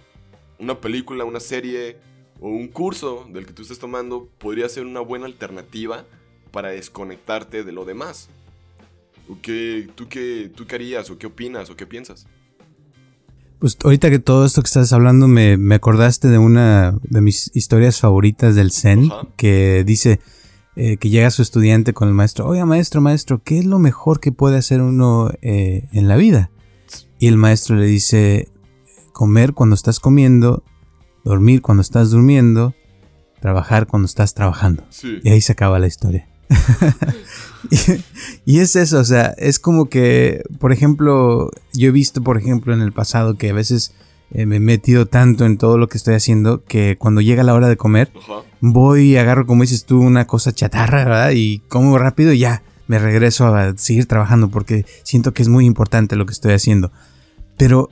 una 0.58 0.78
película, 0.78 1.24
una 1.24 1.40
serie 1.40 1.96
o 2.40 2.48
un 2.48 2.68
curso 2.68 3.26
del 3.30 3.46
que 3.46 3.54
tú 3.54 3.62
estés 3.62 3.78
tomando 3.78 4.28
podría 4.36 4.68
ser 4.68 4.84
una 4.84 5.00
buena 5.00 5.24
alternativa 5.24 6.04
para 6.50 6.68
desconectarte 6.68 7.64
de 7.64 7.72
lo 7.72 7.86
demás. 7.86 8.28
¿O 9.30 9.38
qué, 9.40 9.88
tú, 9.94 10.10
qué, 10.10 10.50
¿Tú 10.54 10.66
qué 10.66 10.74
harías? 10.74 11.08
¿O 11.08 11.18
qué 11.18 11.26
opinas? 11.26 11.70
¿O 11.70 11.76
qué 11.76 11.86
piensas? 11.86 12.26
Pues 13.62 13.78
ahorita 13.84 14.10
que 14.10 14.18
todo 14.18 14.44
esto 14.44 14.60
que 14.60 14.66
estás 14.66 14.92
hablando 14.92 15.28
me, 15.28 15.56
me 15.56 15.76
acordaste 15.76 16.26
de 16.26 16.36
una 16.36 16.98
de 17.04 17.20
mis 17.20 17.48
historias 17.54 18.00
favoritas 18.00 18.56
del 18.56 18.72
Zen, 18.72 19.08
que 19.36 19.84
dice 19.86 20.18
eh, 20.74 20.96
que 20.96 21.10
llega 21.10 21.30
su 21.30 21.42
estudiante 21.42 21.92
con 21.92 22.08
el 22.08 22.14
maestro, 22.14 22.48
oye 22.48 22.64
maestro, 22.64 23.00
maestro, 23.00 23.40
¿qué 23.44 23.60
es 23.60 23.64
lo 23.64 23.78
mejor 23.78 24.18
que 24.18 24.32
puede 24.32 24.56
hacer 24.56 24.82
uno 24.82 25.30
eh, 25.42 25.86
en 25.92 26.08
la 26.08 26.16
vida? 26.16 26.50
Y 27.20 27.28
el 27.28 27.36
maestro 27.36 27.76
le 27.76 27.86
dice, 27.86 28.48
comer 29.12 29.52
cuando 29.52 29.76
estás 29.76 30.00
comiendo, 30.00 30.64
dormir 31.22 31.62
cuando 31.62 31.82
estás 31.82 32.10
durmiendo, 32.10 32.74
trabajar 33.40 33.86
cuando 33.86 34.06
estás 34.06 34.34
trabajando. 34.34 34.82
Y 35.22 35.28
ahí 35.28 35.40
se 35.40 35.52
acaba 35.52 35.78
la 35.78 35.86
historia. 35.86 36.28
y, 38.44 38.58
es 38.58 38.76
eso, 38.76 38.98
o 38.98 39.04
sea, 39.04 39.34
es 39.38 39.58
como 39.58 39.88
que, 39.88 40.42
por 40.58 40.72
ejemplo, 40.72 41.50
yo 41.72 41.88
he 41.88 41.92
visto, 41.92 42.22
por 42.22 42.38
ejemplo, 42.38 42.74
en 42.74 42.80
el 42.80 42.92
pasado 42.92 43.36
que 43.36 43.50
a 43.50 43.54
veces 43.54 43.94
eh, 44.30 44.46
me 44.46 44.56
he 44.56 44.60
metido 44.60 45.06
tanto 45.06 45.44
en 45.44 45.58
todo 45.58 45.78
lo 45.78 45.88
que 45.88 45.98
estoy 45.98 46.14
haciendo 46.14 46.64
que 46.64 46.96
cuando 46.98 47.20
llega 47.20 47.42
la 47.42 47.54
hora 47.54 47.68
de 47.68 47.76
comer, 47.76 48.12
voy 48.60 49.12
y 49.12 49.16
agarro, 49.16 49.46
como 49.46 49.62
dices 49.62 49.84
tú, 49.84 50.00
una 50.00 50.26
cosa 50.26 50.52
chatarra, 50.52 51.04
¿verdad? 51.04 51.30
Y 51.34 51.60
como 51.68 51.98
rápido 51.98 52.32
y 52.32 52.38
ya 52.40 52.62
me 52.86 52.98
regreso 52.98 53.54
a 53.54 53.76
seguir 53.76 54.06
trabajando 54.06 54.50
porque 54.50 54.84
siento 55.02 55.32
que 55.32 55.42
es 55.42 55.48
muy 55.48 55.66
importante 55.66 56.16
lo 56.16 56.26
que 56.26 56.32
estoy 56.32 56.52
haciendo. 56.52 56.92
Pero 57.56 57.90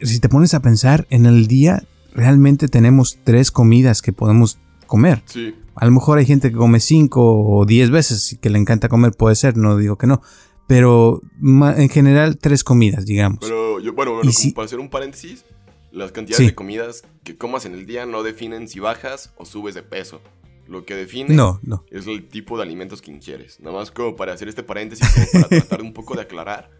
si 0.00 0.20
te 0.20 0.28
pones 0.28 0.54
a 0.54 0.60
pensar, 0.60 1.06
en 1.10 1.26
el 1.26 1.46
día 1.46 1.84
realmente 2.14 2.68
tenemos 2.68 3.18
tres 3.24 3.50
comidas 3.50 4.02
que 4.02 4.12
podemos 4.12 4.58
comer. 4.86 5.22
Sí. 5.26 5.54
A 5.76 5.84
lo 5.84 5.92
mejor 5.92 6.18
hay 6.18 6.26
gente 6.26 6.50
que 6.50 6.56
come 6.56 6.80
cinco 6.80 7.22
o 7.22 7.64
diez 7.66 7.90
veces 7.90 8.32
y 8.32 8.38
que 8.38 8.50
le 8.50 8.58
encanta 8.58 8.88
comer, 8.88 9.12
puede 9.12 9.36
ser, 9.36 9.56
no 9.56 9.76
digo 9.76 9.96
que 9.98 10.06
no. 10.06 10.22
Pero 10.66 11.22
en 11.40 11.88
general 11.88 12.38
tres 12.38 12.64
comidas, 12.64 13.06
digamos. 13.06 13.38
Pero 13.40 13.78
yo, 13.78 13.92
bueno, 13.92 14.14
bueno 14.14 14.30
como 14.34 14.54
para 14.54 14.66
hacer 14.66 14.80
un 14.80 14.90
paréntesis, 14.90 15.44
las 15.92 16.12
cantidades 16.12 16.46
de 16.46 16.54
comidas 16.54 17.04
que 17.24 17.36
comas 17.36 17.66
en 17.66 17.74
el 17.74 17.86
día 17.86 18.04
no 18.06 18.22
definen 18.22 18.68
si 18.68 18.80
bajas 18.80 19.32
o 19.36 19.44
subes 19.44 19.74
de 19.74 19.82
peso. 19.82 20.20
Lo 20.66 20.84
que 20.84 20.96
define 20.96 21.32
no, 21.32 21.60
no. 21.62 21.84
es 21.90 22.08
el 22.08 22.26
tipo 22.26 22.56
de 22.56 22.64
alimentos 22.64 23.00
que 23.00 23.12
ingieres. 23.12 23.60
Nada 23.60 23.76
más 23.76 23.92
como 23.92 24.16
para 24.16 24.32
hacer 24.32 24.48
este 24.48 24.64
paréntesis, 24.64 25.08
como 25.14 25.26
para 25.44 25.48
tratar 25.48 25.82
un 25.82 25.92
poco 25.92 26.14
de 26.14 26.22
aclarar. 26.22 26.70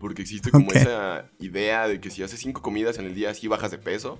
Porque 0.00 0.22
existe 0.22 0.50
como 0.50 0.72
esa 0.72 1.30
idea 1.38 1.88
de 1.88 2.00
que 2.00 2.10
si 2.10 2.22
haces 2.22 2.40
cinco 2.40 2.60
comidas 2.60 2.98
en 2.98 3.06
el 3.06 3.14
día, 3.14 3.32
sí 3.34 3.48
bajas 3.48 3.70
de 3.70 3.78
peso. 3.78 4.18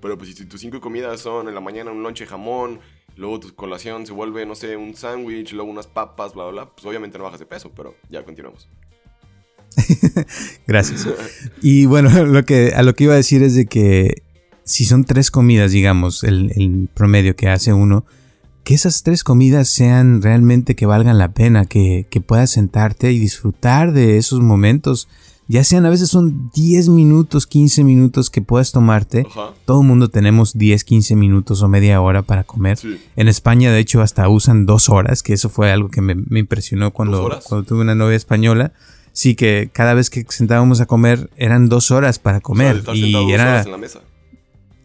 Pero 0.00 0.16
pues 0.16 0.36
si 0.36 0.44
tus 0.44 0.60
cinco 0.60 0.80
comidas 0.80 1.20
son 1.20 1.48
en 1.48 1.54
la 1.54 1.60
mañana 1.60 1.90
un 1.90 2.02
lonche 2.02 2.24
de 2.24 2.30
jamón, 2.30 2.80
luego 3.18 3.40
tu 3.40 3.54
colación 3.54 4.06
se 4.06 4.12
vuelve, 4.12 4.46
no 4.46 4.54
sé, 4.54 4.76
un 4.76 4.94
sándwich, 4.94 5.52
luego 5.52 5.70
unas 5.70 5.86
papas, 5.86 6.34
bla, 6.34 6.44
bla, 6.44 6.52
bla, 6.52 6.70
pues 6.70 6.86
obviamente 6.86 7.18
no 7.18 7.24
bajas 7.24 7.40
de 7.40 7.46
peso, 7.46 7.70
pero 7.74 7.94
ya 8.08 8.24
continuamos. 8.24 8.68
Gracias. 10.66 11.06
y 11.60 11.86
bueno, 11.86 12.24
lo 12.26 12.44
que, 12.44 12.72
a 12.74 12.82
lo 12.82 12.94
que 12.94 13.04
iba 13.04 13.14
a 13.14 13.16
decir 13.16 13.42
es 13.42 13.54
de 13.54 13.66
que 13.66 14.22
si 14.64 14.84
son 14.84 15.04
tres 15.04 15.30
comidas, 15.30 15.72
digamos, 15.72 16.22
el, 16.24 16.88
promedio 16.94 17.34
que 17.34 17.48
hace 17.48 17.72
uno, 17.72 18.04
que 18.64 18.74
esas 18.74 19.02
tres 19.02 19.24
comidas 19.24 19.68
sean 19.68 20.22
realmente 20.22 20.76
que 20.76 20.86
valgan 20.86 21.18
la 21.18 21.32
pena, 21.32 21.64
que, 21.64 22.06
que 22.10 22.20
puedas 22.20 22.50
sentarte 22.50 23.10
y 23.12 23.18
disfrutar 23.18 23.92
de 23.92 24.16
esos 24.16 24.40
momentos 24.40 25.08
ya 25.48 25.64
sean 25.64 25.86
a 25.86 25.90
veces 25.90 26.10
son 26.10 26.50
10 26.54 26.90
minutos, 26.90 27.46
15 27.46 27.82
minutos 27.82 28.28
que 28.28 28.42
puedas 28.42 28.70
tomarte. 28.70 29.26
Todo 29.64 29.80
el 29.80 29.86
mundo 29.86 30.10
tenemos 30.10 30.56
10, 30.56 30.84
15 30.84 31.16
minutos 31.16 31.62
o 31.62 31.68
media 31.68 32.00
hora 32.02 32.22
para 32.22 32.44
comer. 32.44 32.78
En 33.16 33.28
España, 33.28 33.72
de 33.72 33.78
hecho, 33.78 34.02
hasta 34.02 34.28
usan 34.28 34.66
dos 34.66 34.90
horas, 34.90 35.22
que 35.22 35.32
eso 35.32 35.48
fue 35.48 35.72
algo 35.72 35.88
que 35.88 36.02
me, 36.02 36.38
impresionó 36.38 36.92
cuando, 36.92 37.40
cuando 37.48 37.66
tuve 37.66 37.80
una 37.80 37.94
novia 37.94 38.16
española. 38.16 38.72
Sí, 39.12 39.34
que 39.34 39.70
cada 39.72 39.94
vez 39.94 40.10
que 40.10 40.24
sentábamos 40.28 40.80
a 40.80 40.86
comer 40.86 41.30
eran 41.36 41.68
dos 41.68 41.90
horas 41.90 42.18
para 42.18 42.40
comer. 42.40 42.84
y 42.92 43.32
era... 43.32 43.62
en 43.62 43.70
la 43.72 43.78
mesa. 43.78 44.00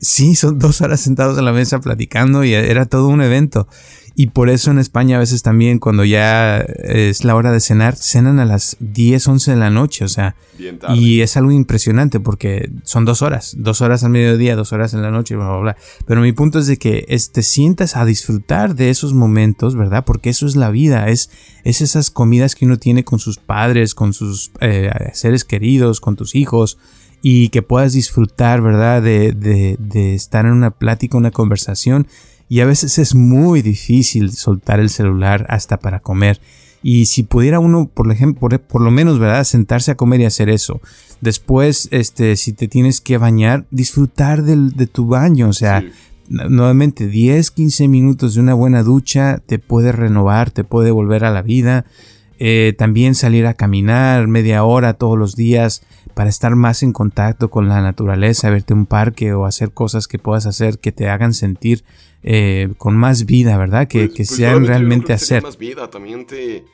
Sí, 0.03 0.35
son 0.35 0.59
dos 0.59 0.81
horas 0.81 0.99
sentados 0.99 1.37
en 1.37 1.45
la 1.45 1.53
mesa 1.53 1.79
platicando 1.79 2.43
y 2.43 2.53
era 2.53 2.85
todo 2.85 3.07
un 3.07 3.21
evento. 3.21 3.67
Y 4.15 4.27
por 4.27 4.49
eso 4.49 4.69
en 4.69 4.77
España 4.77 5.15
a 5.15 5.19
veces 5.19 5.41
también 5.41 5.79
cuando 5.79 6.05
ya 6.05 6.59
es 6.59 7.23
la 7.23 7.35
hora 7.35 7.51
de 7.51 7.59
cenar, 7.59 7.95
cenan 7.95 8.39
a 8.39 8.45
las 8.45 8.77
10, 8.79 9.27
11 9.27 9.51
de 9.51 9.57
la 9.57 9.71
noche, 9.71 10.05
o 10.05 10.07
sea, 10.07 10.35
y 10.93 11.21
es 11.21 11.35
algo 11.35 11.51
impresionante 11.51 12.19
porque 12.19 12.69
son 12.83 13.05
dos 13.05 13.23
horas, 13.23 13.55
dos 13.57 13.81
horas 13.81 14.03
al 14.03 14.11
mediodía, 14.11 14.55
dos 14.55 14.71
horas 14.71 14.93
en 14.93 15.01
la 15.01 15.09
noche, 15.09 15.35
bla, 15.35 15.47
bla, 15.47 15.57
bla. 15.57 15.77
Pero 16.05 16.21
mi 16.21 16.31
punto 16.31 16.59
es 16.59 16.67
de 16.67 16.77
que 16.77 17.07
te 17.31 17.41
sientas 17.41 17.95
a 17.95 18.05
disfrutar 18.05 18.75
de 18.75 18.91
esos 18.91 19.13
momentos, 19.13 19.75
¿verdad? 19.75 20.05
Porque 20.05 20.29
eso 20.29 20.45
es 20.45 20.55
la 20.55 20.69
vida, 20.69 21.07
es, 21.07 21.31
es 21.63 21.81
esas 21.81 22.11
comidas 22.11 22.53
que 22.53 22.65
uno 22.65 22.77
tiene 22.77 23.03
con 23.03 23.17
sus 23.17 23.37
padres, 23.37 23.95
con 23.95 24.13
sus 24.13 24.51
eh, 24.59 24.91
seres 25.13 25.43
queridos, 25.43 26.01
con 26.01 26.15
tus 26.17 26.35
hijos, 26.35 26.77
y 27.23 27.49
que 27.49 27.63
puedas 27.63 27.93
disfrutar, 27.93 28.61
¿verdad? 28.61 29.01
De, 29.01 29.31
de, 29.31 29.77
de 29.79 30.13
estar 30.13 30.45
en 30.45 30.51
una 30.51 30.69
plática, 30.69 31.17
una 31.17 31.31
conversación 31.31 32.05
y 32.49 32.59
a 32.59 32.65
veces 32.67 32.99
es 32.99 33.15
muy 33.15 33.63
difícil 33.63 34.31
soltar 34.31 34.79
el 34.79 34.91
celular 34.91 35.47
hasta 35.49 35.79
para 35.79 36.01
comer. 36.01 36.39
Y 36.83 37.05
si 37.05 37.23
pudiera 37.23 37.59
uno, 37.59 37.89
por 37.91 38.11
ejemplo, 38.11 38.47
por, 38.59 38.81
lo 38.81 38.91
menos, 38.91 39.17
¿verdad? 39.17 39.43
Sentarse 39.45 39.89
a 39.89 39.95
comer 39.95 40.21
y 40.21 40.25
hacer 40.25 40.49
eso. 40.49 40.81
Después, 41.21 41.87
este, 41.91 42.35
si 42.35 42.53
te 42.53 42.67
tienes 42.67 43.01
que 43.01 43.17
bañar, 43.17 43.65
disfrutar 43.71 44.43
de 44.43 44.85
tu 44.87 45.07
baño. 45.07 45.47
O 45.47 45.53
sea, 45.53 45.83
nuevamente 46.27 47.07
10, 47.07 47.51
15 47.51 47.87
minutos 47.87 48.35
de 48.35 48.41
una 48.41 48.53
buena 48.53 48.83
ducha 48.83 49.41
te 49.45 49.59
puede 49.59 49.91
renovar, 49.91 50.51
te 50.51 50.63
puede 50.63 50.91
volver 50.91 51.23
a 51.23 51.31
la 51.31 51.41
vida. 51.41 51.85
Eh, 52.37 52.75
también 52.77 53.15
salir 53.15 53.45
a 53.45 53.53
caminar 53.53 54.27
media 54.27 54.63
hora 54.63 54.95
todos 54.95 55.17
los 55.17 55.35
días 55.35 55.81
para 56.13 56.29
estar 56.29 56.55
más 56.55 56.83
en 56.83 56.93
contacto 56.93 57.49
con 57.49 57.67
la 57.67 57.81
naturaleza, 57.81 58.49
verte 58.49 58.73
un 58.73 58.85
parque 58.85 59.33
o 59.33 59.45
hacer 59.45 59.71
cosas 59.71 60.07
que 60.07 60.19
puedas 60.19 60.45
hacer 60.45 60.79
que 60.79 60.91
te 60.91 61.09
hagan 61.09 61.33
sentir 61.33 61.83
eh, 62.21 62.73
con 62.77 62.95
más 62.95 63.25
vida, 63.25 63.57
¿verdad? 63.57 63.87
Que, 63.87 64.05
pues, 64.05 64.15
pues, 64.17 64.29
sean 64.29 64.65
realmente 64.65 65.13
hacer. 65.13 65.43
Más 65.43 65.57
vida, 65.57 65.89
también 65.89 66.25
te, 66.25 66.65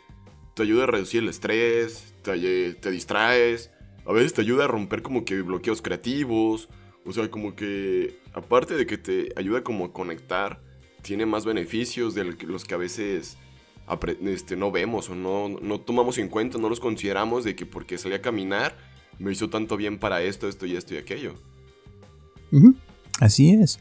te 0.55 0.63
ayuda 0.63 0.83
a 0.83 0.87
reducir 0.87 1.23
el 1.23 1.29
estrés, 1.29 2.13
te, 2.21 2.73
te 2.73 2.91
distraes, 2.91 3.71
a 4.05 4.11
veces 4.11 4.33
te 4.33 4.41
ayuda 4.41 4.65
a 4.65 4.67
romper 4.67 5.01
como 5.01 5.25
que 5.25 5.41
bloqueos 5.41 5.81
creativos, 5.81 6.69
o 7.05 7.13
sea, 7.13 7.31
como 7.31 7.55
que 7.55 8.19
aparte 8.33 8.75
de 8.75 8.85
que 8.85 8.97
te 8.97 9.29
ayuda 9.35 9.63
como 9.63 9.85
a 9.85 9.93
conectar, 9.93 10.61
tiene 11.01 11.25
más 11.25 11.45
beneficios 11.45 12.13
de 12.13 12.25
los 12.25 12.65
que 12.65 12.73
a 12.73 12.77
veces 12.77 13.37
este, 14.25 14.55
no 14.55 14.71
vemos 14.71 15.09
o 15.09 15.15
no, 15.15 15.49
no 15.49 15.79
tomamos 15.79 16.17
en 16.17 16.27
cuenta, 16.27 16.57
no 16.57 16.69
los 16.69 16.79
consideramos 16.79 17.43
de 17.43 17.55
que 17.55 17.65
porque 17.65 17.97
salí 17.97 18.15
a 18.15 18.21
caminar 18.21 18.77
me 19.19 19.31
hizo 19.31 19.49
tanto 19.49 19.77
bien 19.77 19.99
para 19.99 20.21
esto, 20.21 20.47
esto 20.47 20.65
y 20.65 20.75
esto 20.75 20.95
y 20.95 20.97
aquello. 20.97 21.33
Así 23.19 23.51
es. 23.51 23.79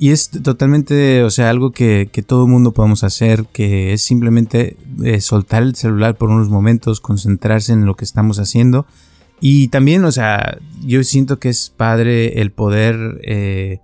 Y 0.00 0.10
es 0.10 0.30
totalmente, 0.30 1.24
o 1.24 1.30
sea, 1.30 1.50
algo 1.50 1.72
que, 1.72 2.08
que 2.12 2.22
todo 2.22 2.46
mundo 2.46 2.72
podemos 2.72 3.02
hacer, 3.02 3.46
que 3.52 3.92
es 3.92 4.02
simplemente 4.02 4.76
eh, 5.04 5.20
soltar 5.20 5.64
el 5.64 5.74
celular 5.74 6.16
por 6.16 6.30
unos 6.30 6.48
momentos, 6.48 7.00
concentrarse 7.00 7.72
en 7.72 7.84
lo 7.84 7.96
que 7.96 8.04
estamos 8.04 8.38
haciendo. 8.38 8.86
Y 9.40 9.68
también, 9.68 10.04
o 10.04 10.12
sea, 10.12 10.58
yo 10.84 11.02
siento 11.02 11.40
que 11.40 11.48
es 11.48 11.70
padre 11.70 12.40
el 12.40 12.52
poder, 12.52 13.20
eh, 13.24 13.80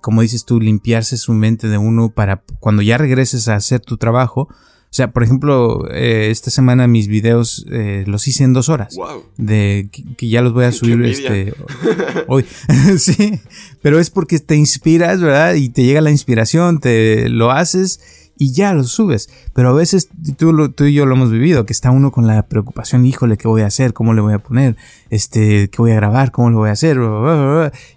como 0.00 0.22
dices 0.22 0.44
tú, 0.44 0.60
limpiarse 0.60 1.16
su 1.16 1.32
mente 1.32 1.68
de 1.68 1.78
uno 1.78 2.10
para 2.10 2.42
cuando 2.58 2.82
ya 2.82 2.98
regreses 2.98 3.46
a 3.46 3.54
hacer 3.54 3.80
tu 3.80 3.98
trabajo, 3.98 4.48
o 4.92 4.94
sea, 4.94 5.10
por 5.10 5.22
ejemplo, 5.22 5.90
eh, 5.90 6.28
esta 6.30 6.50
semana 6.50 6.86
mis 6.86 7.08
videos 7.08 7.64
eh, 7.72 8.04
los 8.06 8.28
hice 8.28 8.44
en 8.44 8.52
dos 8.52 8.68
horas. 8.68 8.94
Wow. 8.94 9.24
De 9.38 9.88
que, 10.18 10.28
ya 10.28 10.42
los 10.42 10.52
voy 10.52 10.66
a 10.66 10.72
subir 10.72 11.02
este 11.06 11.54
hoy. 12.28 12.44
sí. 12.98 13.40
Pero 13.80 13.98
es 13.98 14.10
porque 14.10 14.38
te 14.38 14.54
inspiras, 14.54 15.22
¿verdad? 15.22 15.54
Y 15.54 15.70
te 15.70 15.82
llega 15.84 16.02
la 16.02 16.10
inspiración, 16.10 16.78
te 16.78 17.30
lo 17.30 17.50
haces 17.50 18.00
y 18.42 18.52
ya 18.52 18.74
lo 18.74 18.82
subes. 18.82 19.30
Pero 19.54 19.68
a 19.68 19.72
veces 19.72 20.08
tú, 20.36 20.68
tú 20.70 20.84
y 20.84 20.94
yo 20.94 21.06
lo 21.06 21.14
hemos 21.14 21.30
vivido, 21.30 21.64
que 21.64 21.72
está 21.72 21.92
uno 21.92 22.10
con 22.10 22.26
la 22.26 22.48
preocupación, 22.48 23.06
híjole, 23.06 23.36
¿qué 23.36 23.46
voy 23.46 23.62
a 23.62 23.66
hacer? 23.66 23.92
¿Cómo 23.92 24.14
le 24.14 24.20
voy 24.20 24.34
a 24.34 24.40
poner? 24.40 24.76
Este, 25.10 25.70
¿qué 25.70 25.76
voy 25.78 25.92
a 25.92 25.94
grabar? 25.94 26.32
¿Cómo 26.32 26.50
lo 26.50 26.58
voy 26.58 26.70
a 26.70 26.72
hacer? 26.72 26.98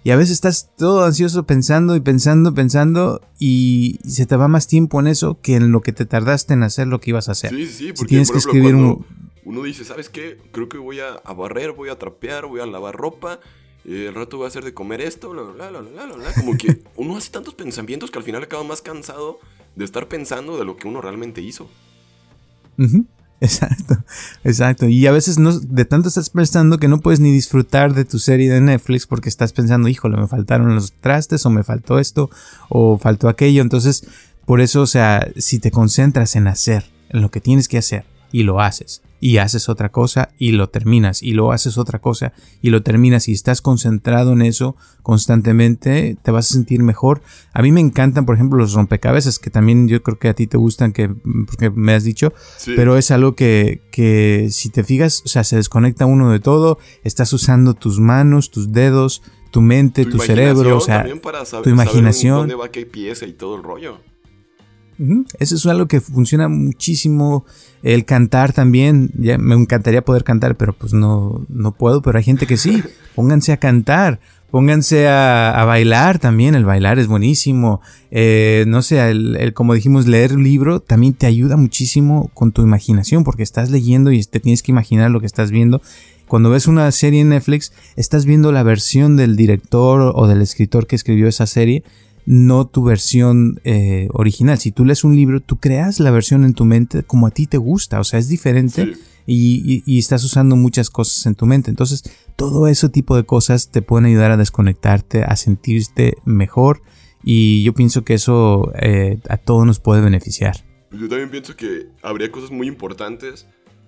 Y 0.04 0.10
a 0.10 0.16
veces 0.16 0.34
estás 0.34 0.70
todo 0.76 1.04
ansioso 1.04 1.46
pensando 1.46 1.96
y 1.96 2.00
pensando, 2.00 2.54
pensando 2.54 3.22
y 3.40 3.98
se 4.06 4.24
te 4.24 4.36
va 4.36 4.46
más 4.46 4.68
tiempo 4.68 5.00
en 5.00 5.08
eso 5.08 5.40
que 5.40 5.56
en 5.56 5.72
lo 5.72 5.80
que 5.80 5.92
te 5.92 6.06
tardaste 6.06 6.54
en 6.54 6.62
hacer 6.62 6.86
lo 6.86 7.00
que 7.00 7.10
ibas 7.10 7.28
a 7.28 7.32
hacer. 7.32 7.50
Sí, 7.50 7.66
sí, 7.66 7.92
porque 7.92 8.10
tienes 8.10 8.30
que 8.30 8.38
escribir 8.38 8.76
un... 8.76 9.04
Uno 9.44 9.62
dice, 9.64 9.84
¿sabes 9.84 10.08
qué? 10.08 10.38
Creo 10.52 10.68
que 10.68 10.78
voy 10.78 11.00
a, 11.00 11.20
barrer, 11.32 11.72
voy 11.72 11.88
a 11.88 11.98
trapear, 11.98 12.46
voy 12.46 12.60
a 12.60 12.66
lavar 12.66 12.94
ropa. 12.94 13.40
el 13.84 14.14
rato 14.14 14.36
voy 14.36 14.44
a 14.44 14.48
hacer 14.48 14.62
de 14.62 14.74
comer 14.74 15.00
esto, 15.00 15.30
bla, 15.30 15.42
bla, 15.42 15.70
bla, 15.70 15.80
bla, 15.80 16.06
bla, 16.06 16.14
bla. 16.14 16.34
Como 16.34 16.56
que 16.56 16.82
uno 16.96 17.16
hace 17.16 17.32
tantos 17.32 17.54
pensamientos 17.54 18.12
que 18.12 18.18
al 18.18 18.24
final 18.24 18.44
acaba 18.44 18.62
más 18.62 18.80
cansado 18.80 19.40
de 19.76 19.84
estar 19.84 20.08
pensando 20.08 20.58
de 20.58 20.64
lo 20.64 20.76
que 20.76 20.88
uno 20.88 21.00
realmente 21.00 21.40
hizo. 21.40 21.68
Exacto, 23.40 24.02
exacto. 24.44 24.88
Y 24.88 25.06
a 25.06 25.12
veces 25.12 25.38
no, 25.38 25.58
de 25.58 25.84
tanto 25.84 26.08
estás 26.08 26.30
pensando 26.30 26.78
que 26.78 26.88
no 26.88 27.00
puedes 27.00 27.20
ni 27.20 27.30
disfrutar 27.30 27.94
de 27.94 28.04
tu 28.04 28.18
serie 28.18 28.50
de 28.50 28.60
Netflix 28.60 29.06
porque 29.06 29.28
estás 29.28 29.52
pensando, 29.52 29.88
híjole, 29.88 30.16
me 30.16 30.26
faltaron 30.26 30.74
los 30.74 30.92
trastes 30.92 31.44
o 31.44 31.50
me 31.50 31.62
faltó 31.62 31.98
esto 31.98 32.30
o 32.68 32.98
faltó 32.98 33.28
aquello. 33.28 33.62
Entonces, 33.62 34.06
por 34.46 34.60
eso, 34.60 34.82
o 34.82 34.86
sea, 34.86 35.28
si 35.36 35.58
te 35.58 35.70
concentras 35.70 36.34
en 36.36 36.46
hacer, 36.48 36.86
en 37.10 37.20
lo 37.20 37.30
que 37.30 37.40
tienes 37.40 37.68
que 37.68 37.78
hacer 37.78 38.04
y 38.32 38.42
lo 38.42 38.60
haces, 38.60 39.02
y 39.20 39.38
haces 39.38 39.68
otra 39.68 39.90
cosa 39.90 40.30
y 40.38 40.52
lo 40.52 40.68
terminas 40.68 41.22
y 41.22 41.32
lo 41.32 41.52
haces 41.52 41.78
otra 41.78 42.00
cosa 42.00 42.32
y 42.62 42.70
lo 42.70 42.82
terminas 42.82 43.28
y 43.28 43.32
estás 43.32 43.62
concentrado 43.62 44.32
en 44.32 44.42
eso 44.42 44.76
constantemente, 45.02 46.16
te 46.22 46.30
vas 46.30 46.50
a 46.50 46.54
sentir 46.54 46.82
mejor. 46.82 47.22
A 47.52 47.62
mí 47.62 47.72
me 47.72 47.80
encantan, 47.80 48.26
por 48.26 48.34
ejemplo, 48.34 48.58
los 48.58 48.72
rompecabezas, 48.72 49.38
que 49.38 49.50
también 49.50 49.88
yo 49.88 50.02
creo 50.02 50.18
que 50.18 50.28
a 50.28 50.34
ti 50.34 50.46
te 50.46 50.56
gustan, 50.56 50.92
que 50.92 51.08
porque 51.08 51.70
me 51.70 51.94
has 51.94 52.04
dicho, 52.04 52.32
pero 52.74 52.96
es 52.96 53.10
algo 53.10 53.34
que, 53.34 53.82
que 53.92 54.48
si 54.50 54.70
te 54.70 54.84
fijas, 54.84 55.22
o 55.24 55.28
sea, 55.28 55.44
se 55.44 55.56
desconecta 55.56 56.06
uno 56.06 56.30
de 56.30 56.40
todo, 56.40 56.78
estás 57.04 57.32
usando 57.32 57.74
tus 57.74 58.00
manos, 58.00 58.50
tus 58.50 58.72
dedos, 58.72 59.22
tu 59.50 59.60
mente, 59.60 60.04
tu, 60.04 60.18
cerebro, 60.18 60.76
o 60.76 60.80
sea, 60.80 61.06
tu 61.62 61.70
imaginación. 61.70 62.38
dónde 62.40 62.54
va 62.54 62.70
qué 62.70 62.84
pieza 62.84 63.26
y 63.26 63.32
todo 63.32 63.56
el 63.56 63.62
rollo. 63.62 63.98
Eso 65.38 65.54
es 65.56 65.66
algo 65.66 65.86
que 65.86 66.00
funciona 66.00 66.48
muchísimo. 66.48 67.44
El 67.82 68.04
cantar 68.04 68.52
también, 68.52 69.10
ya 69.18 69.38
me 69.38 69.54
encantaría 69.54 70.04
poder 70.04 70.24
cantar, 70.24 70.56
pero 70.56 70.72
pues 70.72 70.92
no, 70.92 71.44
no 71.48 71.72
puedo, 71.72 72.02
pero 72.02 72.18
hay 72.18 72.24
gente 72.24 72.46
que 72.46 72.56
sí. 72.56 72.82
Pónganse 73.14 73.52
a 73.52 73.58
cantar, 73.58 74.20
pónganse 74.50 75.08
a, 75.08 75.64
bailar 75.66 76.18
también, 76.18 76.54
el 76.54 76.64
bailar 76.64 76.98
es 76.98 77.06
buenísimo. 77.06 77.80
Eh, 78.10 78.64
no 78.68 78.82
sé, 78.82 79.10
el, 79.10 79.52
como 79.54 79.74
dijimos, 79.74 80.06
leer 80.06 80.34
un 80.34 80.44
libro 80.44 80.80
también 80.80 81.14
te 81.14 81.26
ayuda 81.26 81.56
muchísimo 81.56 82.30
con 82.34 82.52
tu 82.52 82.62
imaginación, 82.62 83.24
porque 83.24 83.42
estás 83.42 83.70
leyendo 83.70 84.12
y 84.12 84.22
te 84.24 84.40
tienes 84.40 84.62
que 84.62 84.72
imaginar 84.72 85.10
lo 85.10 85.20
que 85.20 85.26
estás 85.26 85.50
viendo. 85.50 85.80
Cuando 86.28 86.50
ves 86.50 86.66
una 86.66 86.90
serie 86.90 87.20
en 87.20 87.28
Netflix, 87.28 87.72
estás 87.94 88.26
viendo 88.26 88.50
la 88.50 88.62
versión 88.62 89.16
del 89.16 89.36
director 89.36 90.12
o 90.14 90.26
del 90.26 90.42
escritor 90.42 90.86
que 90.86 90.96
escribió 90.96 91.28
esa 91.28 91.46
serie 91.46 91.84
no 92.26 92.66
tu 92.66 92.82
versión 92.82 93.60
eh, 93.64 94.08
original. 94.12 94.58
Si 94.58 94.72
tú 94.72 94.84
lees 94.84 95.04
un 95.04 95.14
libro, 95.14 95.40
tú 95.40 95.58
creas 95.58 96.00
la 96.00 96.10
versión 96.10 96.44
en 96.44 96.54
tu 96.54 96.64
mente 96.64 97.04
como 97.04 97.28
a 97.28 97.30
ti 97.30 97.46
te 97.46 97.56
gusta, 97.56 98.00
o 98.00 98.04
sea, 98.04 98.18
es 98.18 98.28
diferente 98.28 98.94
y, 99.26 99.98
estás 99.98 100.24
usando 100.24 100.56
muchas 100.56 100.90
cosas 100.90 101.24
en 101.26 101.36
tu 101.36 101.46
mente. 101.46 101.70
Entonces, 101.70 102.02
todo 102.34 102.66
ese 102.66 102.88
tipo 102.88 103.16
de 103.16 103.24
cosas 103.24 103.70
te 103.70 103.80
pueden 103.80 104.06
ayudar 104.06 104.32
a 104.32 104.36
desconectarte, 104.36 105.22
a 105.22 105.36
sentirte 105.36 106.16
mejor 106.24 106.82
y 107.22 107.62
yo 107.62 107.72
pienso 107.72 108.04
que 108.04 108.14
eso 108.14 108.72
eh, 108.80 109.18
a 109.28 109.36
todos 109.36 109.64
nos 109.64 109.78
puede 109.78 110.02
beneficiar. 110.02 110.56
Pues 110.90 111.00
yo 111.00 111.08
también 111.08 111.30
pienso 111.30 111.56
que 111.56 111.88
habría 112.02 112.30
cosas 112.30 112.50
muy 112.50 112.66
importantes 112.66 113.46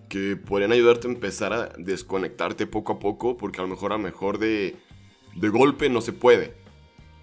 que 0.08 0.36
podrían 0.36 0.72
ayudarte 0.72 1.06
a 1.06 1.10
empezar 1.10 1.52
a 1.52 1.72
desconectarte 1.76 2.66
poco 2.66 2.94
a 2.94 2.98
poco, 2.98 3.36
porque 3.36 3.60
a 3.60 3.62
lo 3.62 3.68
mejor 3.68 3.92
a 3.92 3.98
mejor 3.98 4.38
de, 4.38 4.76
de 5.36 5.48
golpe 5.48 5.90
no 5.90 6.00
se 6.00 6.12
puede. 6.12 6.54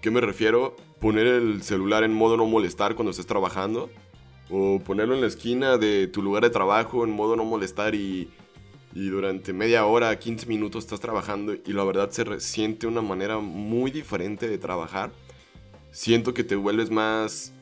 ¿Qué 0.00 0.10
me 0.10 0.20
refiero? 0.20 0.76
Poner 1.00 1.26
el 1.26 1.62
celular 1.62 2.04
en 2.04 2.12
modo 2.12 2.36
no 2.36 2.46
molestar 2.46 2.94
cuando 2.94 3.10
estés 3.10 3.26
trabajando. 3.26 3.90
O 4.48 4.78
ponerlo 4.78 5.14
en 5.14 5.22
la 5.22 5.26
esquina 5.26 5.76
de 5.76 6.06
tu 6.06 6.22
lugar 6.22 6.44
de 6.44 6.50
trabajo 6.50 7.04
en 7.04 7.10
modo 7.10 7.34
no 7.34 7.44
molestar 7.44 7.94
y, 7.94 8.30
durante 8.94 9.52
media 9.52 9.86
hora, 9.86 10.16
15 10.16 10.46
minutos 10.46 10.84
estás 10.84 11.00
trabajando 11.00 11.54
y 11.54 11.72
la 11.72 11.84
verdad 11.84 12.10
se 12.10 12.40
siente 12.40 12.86
una 12.86 13.02
manera 13.02 13.38
muy 13.38 13.90
diferente 13.90 14.48
de 14.48 14.58
trabajar. 14.58 15.10
Siento 15.90 16.32
que 16.32 16.44
te 16.44 16.54
vuelves 16.54 16.90
más, 16.90 17.52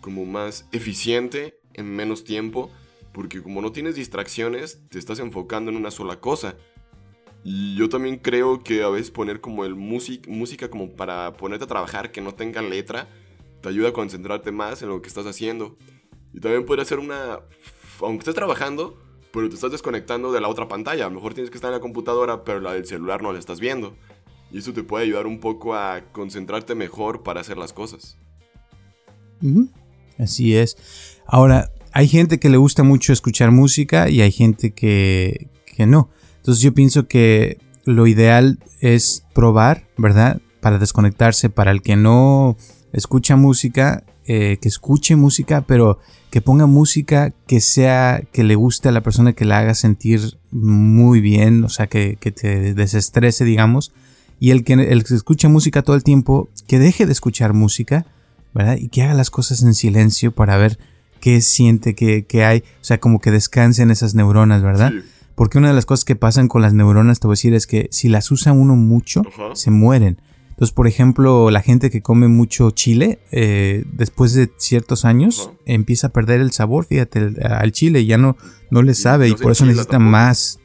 como 0.00 0.26
más 0.26 0.68
eficiente 0.72 1.58
en 1.72 1.96
menos 1.96 2.24
tiempo 2.24 2.70
porque 3.14 3.40
como 3.40 3.62
no 3.62 3.70
tienes 3.70 3.94
distracciones, 3.94 4.80
te 4.90 4.98
estás 4.98 5.20
enfocando 5.20 5.70
en 5.70 5.76
una 5.76 5.92
sola 5.92 6.20
cosa. 6.20 6.56
Yo 7.44 7.90
también 7.90 8.16
creo 8.16 8.62
que 8.62 8.82
a 8.82 8.88
veces 8.88 9.10
poner 9.10 9.42
como 9.42 9.66
el 9.66 9.74
music, 9.74 10.26
música 10.28 10.70
como 10.70 10.92
para 10.92 11.34
ponerte 11.34 11.64
a 11.64 11.68
trabajar 11.68 12.10
que 12.10 12.22
no 12.22 12.32
tenga 12.32 12.62
letra, 12.62 13.06
te 13.60 13.68
ayuda 13.68 13.90
a 13.90 13.92
concentrarte 13.92 14.50
más 14.50 14.80
en 14.80 14.88
lo 14.88 15.02
que 15.02 15.08
estás 15.08 15.26
haciendo. 15.26 15.76
Y 16.32 16.40
también 16.40 16.64
puede 16.64 16.84
ser 16.86 16.98
una... 16.98 17.40
Aunque 18.00 18.20
estés 18.20 18.34
trabajando, 18.34 18.98
pero 19.30 19.48
te 19.50 19.56
estás 19.56 19.72
desconectando 19.72 20.32
de 20.32 20.40
la 20.40 20.48
otra 20.48 20.68
pantalla. 20.68 21.04
A 21.04 21.08
lo 21.08 21.16
mejor 21.16 21.34
tienes 21.34 21.50
que 21.50 21.58
estar 21.58 21.68
en 21.68 21.76
la 21.76 21.80
computadora, 21.80 22.44
pero 22.44 22.60
la 22.60 22.72
del 22.72 22.86
celular 22.86 23.22
no 23.22 23.32
la 23.32 23.38
estás 23.38 23.60
viendo. 23.60 23.94
Y 24.50 24.58
eso 24.58 24.72
te 24.72 24.82
puede 24.82 25.04
ayudar 25.04 25.26
un 25.26 25.38
poco 25.38 25.74
a 25.74 26.02
concentrarte 26.12 26.74
mejor 26.74 27.22
para 27.22 27.42
hacer 27.42 27.58
las 27.58 27.72
cosas. 27.72 28.16
Así 30.18 30.56
es. 30.56 30.76
Ahora, 31.26 31.70
hay 31.92 32.08
gente 32.08 32.40
que 32.40 32.48
le 32.48 32.56
gusta 32.56 32.82
mucho 32.84 33.12
escuchar 33.12 33.50
música 33.50 34.08
y 34.08 34.22
hay 34.22 34.32
gente 34.32 34.72
que, 34.72 35.50
que 35.66 35.86
no. 35.86 36.10
Entonces 36.44 36.62
yo 36.62 36.74
pienso 36.74 37.08
que 37.08 37.56
lo 37.86 38.06
ideal 38.06 38.58
es 38.80 39.24
probar, 39.32 39.84
¿verdad? 39.96 40.42
Para 40.60 40.78
desconectarse, 40.78 41.48
para 41.48 41.70
el 41.70 41.80
que 41.80 41.96
no 41.96 42.58
escucha 42.92 43.34
música, 43.34 44.04
eh, 44.26 44.58
que 44.60 44.68
escuche 44.68 45.16
música, 45.16 45.62
pero 45.62 46.00
que 46.28 46.42
ponga 46.42 46.66
música 46.66 47.32
que 47.46 47.62
sea, 47.62 48.22
que 48.30 48.44
le 48.44 48.56
guste 48.56 48.90
a 48.90 48.92
la 48.92 49.02
persona, 49.02 49.32
que 49.32 49.46
la 49.46 49.60
haga 49.60 49.74
sentir 49.74 50.36
muy 50.50 51.22
bien, 51.22 51.64
o 51.64 51.70
sea, 51.70 51.86
que, 51.86 52.16
te 52.16 52.74
desestrese, 52.74 53.46
digamos. 53.46 53.94
Y 54.38 54.50
el 54.50 54.64
que, 54.64 54.74
el 54.74 55.02
que 55.04 55.14
escucha 55.14 55.48
música 55.48 55.80
todo 55.80 55.96
el 55.96 56.04
tiempo, 56.04 56.50
que 56.66 56.78
deje 56.78 57.06
de 57.06 57.12
escuchar 57.12 57.54
música, 57.54 58.04
¿verdad? 58.52 58.76
Y 58.76 58.88
que 58.88 59.02
haga 59.02 59.14
las 59.14 59.30
cosas 59.30 59.62
en 59.62 59.72
silencio 59.72 60.32
para 60.32 60.58
ver 60.58 60.78
qué 61.20 61.40
siente, 61.40 61.94
qué, 61.94 62.44
hay, 62.44 62.64
o 62.82 62.84
sea, 62.84 63.00
como 63.00 63.18
que 63.18 63.30
descansen 63.30 63.90
esas 63.90 64.14
neuronas, 64.14 64.62
¿verdad? 64.62 64.92
Porque 65.34 65.58
una 65.58 65.68
de 65.68 65.74
las 65.74 65.86
cosas 65.86 66.04
que 66.04 66.16
pasan 66.16 66.48
con 66.48 66.62
las 66.62 66.74
neuronas, 66.74 67.20
te 67.20 67.26
voy 67.26 67.32
a 67.32 67.36
decir, 67.36 67.54
es 67.54 67.66
que 67.66 67.88
si 67.90 68.08
las 68.08 68.30
usa 68.30 68.52
uno 68.52 68.76
mucho, 68.76 69.22
se 69.54 69.70
mueren. 69.70 70.20
Entonces, 70.50 70.72
por 70.72 70.86
ejemplo, 70.86 71.50
la 71.50 71.62
gente 71.62 71.90
que 71.90 72.00
come 72.00 72.28
mucho 72.28 72.70
chile, 72.70 73.18
eh, 73.32 73.84
después 73.92 74.34
de 74.34 74.52
ciertos 74.56 75.04
años, 75.04 75.50
empieza 75.66 76.08
a 76.08 76.10
perder 76.10 76.40
el 76.40 76.52
sabor, 76.52 76.84
fíjate, 76.84 77.34
al 77.42 77.72
chile, 77.72 78.06
ya 78.06 78.18
no, 78.18 78.36
no 78.70 78.82
le 78.82 78.94
sabe 78.94 79.28
y, 79.28 79.34
por 79.34 79.50
eso 79.50 79.66
necesita 79.66 79.98
más. 79.98 80.60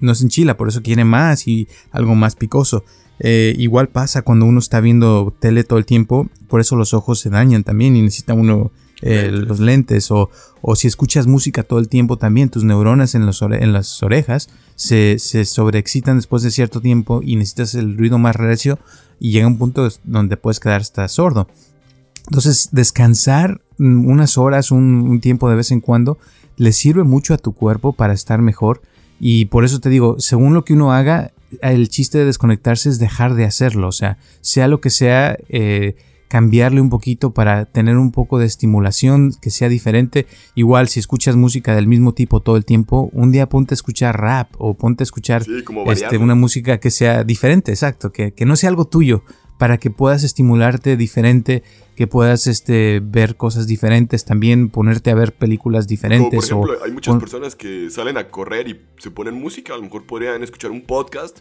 No 0.00 0.14
se 0.14 0.24
enchila, 0.24 0.58
por 0.58 0.68
eso 0.68 0.82
quiere 0.82 1.04
más 1.04 1.48
y 1.48 1.66
algo 1.92 2.14
más 2.14 2.36
picoso. 2.36 2.84
Eh, 3.20 3.54
igual 3.56 3.88
pasa 3.88 4.20
cuando 4.20 4.44
uno 4.44 4.58
está 4.58 4.80
viendo 4.80 5.32
tele 5.38 5.64
todo 5.64 5.78
el 5.78 5.86
tiempo, 5.86 6.28
por 6.48 6.60
eso 6.60 6.76
los 6.76 6.92
ojos 6.92 7.20
se 7.20 7.30
dañan 7.30 7.62
también 7.62 7.96
y 7.96 8.02
necesita 8.02 8.34
uno 8.34 8.72
eh, 9.02 9.30
los 9.30 9.60
lentes 9.60 10.10
o, 10.10 10.30
o, 10.60 10.76
si 10.76 10.86
escuchas 10.86 11.26
música 11.26 11.64
todo 11.64 11.78
el 11.78 11.88
tiempo 11.88 12.16
también, 12.16 12.48
tus 12.48 12.64
neuronas 12.64 13.14
en, 13.14 13.26
los 13.26 13.42
en 13.42 13.72
las 13.72 14.02
orejas 14.02 14.48
se, 14.76 15.18
se, 15.18 15.44
sobreexcitan 15.44 16.16
después 16.16 16.42
de 16.42 16.50
cierto 16.50 16.80
tiempo 16.80 17.20
y 17.22 17.36
necesitas 17.36 17.74
el 17.74 17.98
ruido 17.98 18.18
más 18.18 18.36
recio 18.36 18.78
y 19.18 19.32
llega 19.32 19.46
un 19.46 19.58
punto 19.58 19.88
donde 20.04 20.36
puedes 20.36 20.60
quedar 20.60 20.80
hasta 20.80 21.06
sordo. 21.08 21.48
Entonces 22.26 22.68
descansar 22.72 23.60
unas 23.78 24.38
horas, 24.38 24.70
un, 24.70 25.20
tiempo 25.20 25.50
de 25.50 25.56
vez 25.56 25.70
en 25.70 25.80
cuando, 25.80 26.18
le 26.56 26.72
sirve 26.72 27.02
mucho 27.02 27.34
a 27.34 27.38
tu 27.38 27.52
cuerpo 27.52 27.92
para 27.92 28.12
estar 28.12 28.40
mejor 28.40 28.82
y 29.18 29.46
por 29.46 29.64
eso 29.64 29.80
te 29.80 29.88
digo, 29.88 30.16
según 30.18 30.54
lo 30.54 30.64
que 30.64 30.74
uno 30.74 30.92
haga, 30.92 31.32
el 31.60 31.88
chiste 31.88 32.18
de 32.18 32.24
desconectarse 32.24 32.88
es 32.88 32.98
dejar 32.98 33.34
de 33.34 33.44
hacerlo, 33.44 33.88
o 33.88 33.92
sea, 33.92 34.18
sea 34.40 34.68
lo 34.68 34.80
que 34.80 34.90
sea, 34.90 35.36
eh, 35.48 35.96
cambiarle 36.32 36.80
un 36.80 36.88
poquito 36.88 37.34
para 37.34 37.66
tener 37.66 37.98
un 37.98 38.10
poco 38.10 38.38
de 38.38 38.46
estimulación 38.46 39.34
que 39.38 39.50
sea 39.50 39.68
diferente. 39.68 40.26
Igual 40.54 40.88
si 40.88 40.98
escuchas 40.98 41.36
música 41.36 41.74
del 41.74 41.86
mismo 41.86 42.14
tipo 42.14 42.40
todo 42.40 42.56
el 42.56 42.64
tiempo, 42.64 43.10
un 43.12 43.32
día 43.32 43.50
ponte 43.50 43.74
a 43.74 43.76
escuchar 43.76 44.18
rap 44.18 44.48
o 44.56 44.72
ponte 44.72 45.02
a 45.02 45.04
escuchar 45.04 45.44
este, 45.88 46.16
una 46.16 46.34
música 46.34 46.80
que 46.80 46.90
sea 46.90 47.22
diferente, 47.22 47.70
exacto, 47.70 48.12
que, 48.12 48.32
no 48.46 48.56
sea 48.56 48.70
algo 48.70 48.86
tuyo, 48.86 49.24
para 49.58 49.76
que 49.76 49.90
puedas 49.90 50.24
estimularte 50.24 50.96
diferente, 50.96 51.64
que 51.96 52.06
puedas 52.06 52.46
este, 52.46 53.02
ver 53.04 53.36
cosas 53.36 53.66
diferentes, 53.66 54.24
también 54.24 54.70
ponerte 54.70 55.10
a 55.10 55.14
ver 55.14 55.34
películas 55.34 55.86
diferentes. 55.86 56.30
por 56.34 56.44
ejemplo, 56.44 56.82
hay 56.82 56.92
muchas 56.92 57.16
personas 57.16 57.54
que 57.56 57.90
salen 57.90 58.16
a 58.16 58.28
correr 58.28 58.68
y 58.68 58.80
se 58.96 59.10
ponen 59.10 59.34
música, 59.34 59.74
a 59.74 59.76
lo 59.76 59.82
mejor 59.82 60.06
podrían 60.06 60.42
escuchar 60.42 60.70
un 60.70 60.80
podcast 60.80 61.40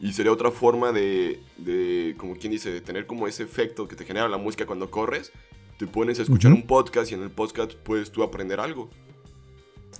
y 0.00 0.12
sería 0.12 0.32
otra 0.32 0.50
forma 0.50 0.92
de, 0.92 1.40
de, 1.56 2.14
como 2.18 2.36
quien 2.36 2.52
dice, 2.52 2.70
de 2.70 2.80
tener 2.80 3.06
como 3.06 3.26
ese 3.26 3.42
efecto 3.42 3.88
que 3.88 3.96
te 3.96 4.04
genera 4.04 4.28
la 4.28 4.36
música 4.36 4.66
cuando 4.66 4.90
corres. 4.90 5.32
Te 5.78 5.86
pones 5.86 6.18
a 6.18 6.22
escuchar 6.22 6.52
un 6.52 6.66
podcast 6.66 7.10
y 7.10 7.14
en 7.14 7.22
el 7.22 7.30
podcast 7.30 7.74
puedes 7.74 8.10
tú 8.10 8.22
aprender 8.22 8.60
algo. 8.60 8.90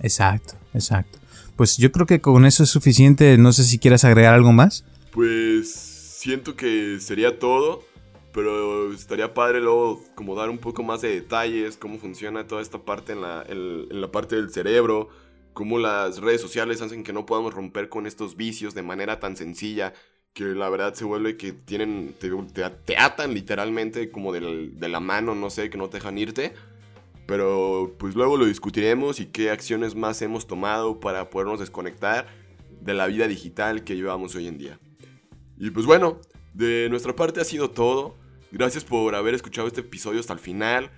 Exacto, 0.01 0.55
exacto. 0.73 1.19
Pues 1.55 1.77
yo 1.77 1.91
creo 1.91 2.05
que 2.05 2.21
con 2.21 2.45
eso 2.45 2.63
es 2.63 2.69
suficiente. 2.69 3.37
No 3.37 3.51
sé 3.53 3.63
si 3.63 3.79
quieras 3.79 4.03
agregar 4.03 4.33
algo 4.33 4.53
más. 4.53 4.85
Pues 5.11 5.71
siento 5.71 6.55
que 6.55 6.99
sería 6.99 7.39
todo. 7.39 7.83
Pero 8.33 8.93
estaría 8.93 9.33
padre 9.33 9.61
luego 9.61 10.03
como 10.13 10.35
dar 10.35 10.51
un 10.51 10.59
poco 10.59 10.83
más 10.83 11.01
de 11.01 11.09
detalles, 11.09 11.75
cómo 11.75 11.97
funciona 11.97 12.45
toda 12.45 12.61
esta 12.61 12.77
parte 12.77 13.13
en 13.13 13.21
la, 13.21 13.43
en 13.47 13.99
la 13.99 14.11
parte 14.11 14.35
del 14.35 14.51
cerebro, 14.51 15.09
cómo 15.57 15.79
las 15.79 16.19
redes 16.19 16.39
sociales 16.39 16.83
hacen 16.83 17.03
que 17.03 17.11
no 17.11 17.25
podamos 17.25 17.51
romper 17.51 17.89
con 17.89 18.05
estos 18.05 18.37
vicios 18.37 18.75
de 18.75 18.83
manera 18.83 19.19
tan 19.19 19.35
sencilla 19.35 19.91
que 20.33 20.43
la 20.43 20.69
verdad 20.69 20.93
se 20.93 21.03
vuelve 21.03 21.35
que 21.35 21.51
tienen, 21.51 22.13
te, 22.53 22.95
atan 22.95 23.33
literalmente 23.33 24.11
como 24.11 24.31
de 24.33 24.87
la 24.87 24.99
mano, 24.99 25.33
no 25.33 25.49
sé, 25.49 25.71
que 25.71 25.79
no 25.79 25.89
te 25.89 25.97
dejan 25.97 26.19
irte. 26.19 26.53
Pero 27.25 27.95
pues 27.97 28.13
luego 28.13 28.37
lo 28.37 28.45
discutiremos 28.45 29.19
y 29.19 29.25
qué 29.25 29.49
acciones 29.49 29.95
más 29.95 30.21
hemos 30.21 30.45
tomado 30.45 30.99
para 30.99 31.31
podernos 31.31 31.59
desconectar 31.59 32.27
de 32.79 32.93
la 32.93 33.07
vida 33.07 33.27
digital 33.27 33.83
que 33.83 33.95
llevamos 33.95 34.35
hoy 34.35 34.45
en 34.45 34.59
día. 34.59 34.79
Y 35.57 35.71
pues 35.71 35.87
bueno, 35.87 36.21
de 36.53 36.87
nuestra 36.91 37.15
parte 37.15 37.41
ha 37.41 37.45
sido 37.45 37.71
todo. 37.71 38.15
Gracias 38.51 38.85
por 38.85 39.15
haber 39.15 39.33
escuchado 39.33 39.65
este 39.67 39.81
episodio 39.81 40.19
hasta 40.19 40.33
el 40.33 40.39
final. 40.39 40.91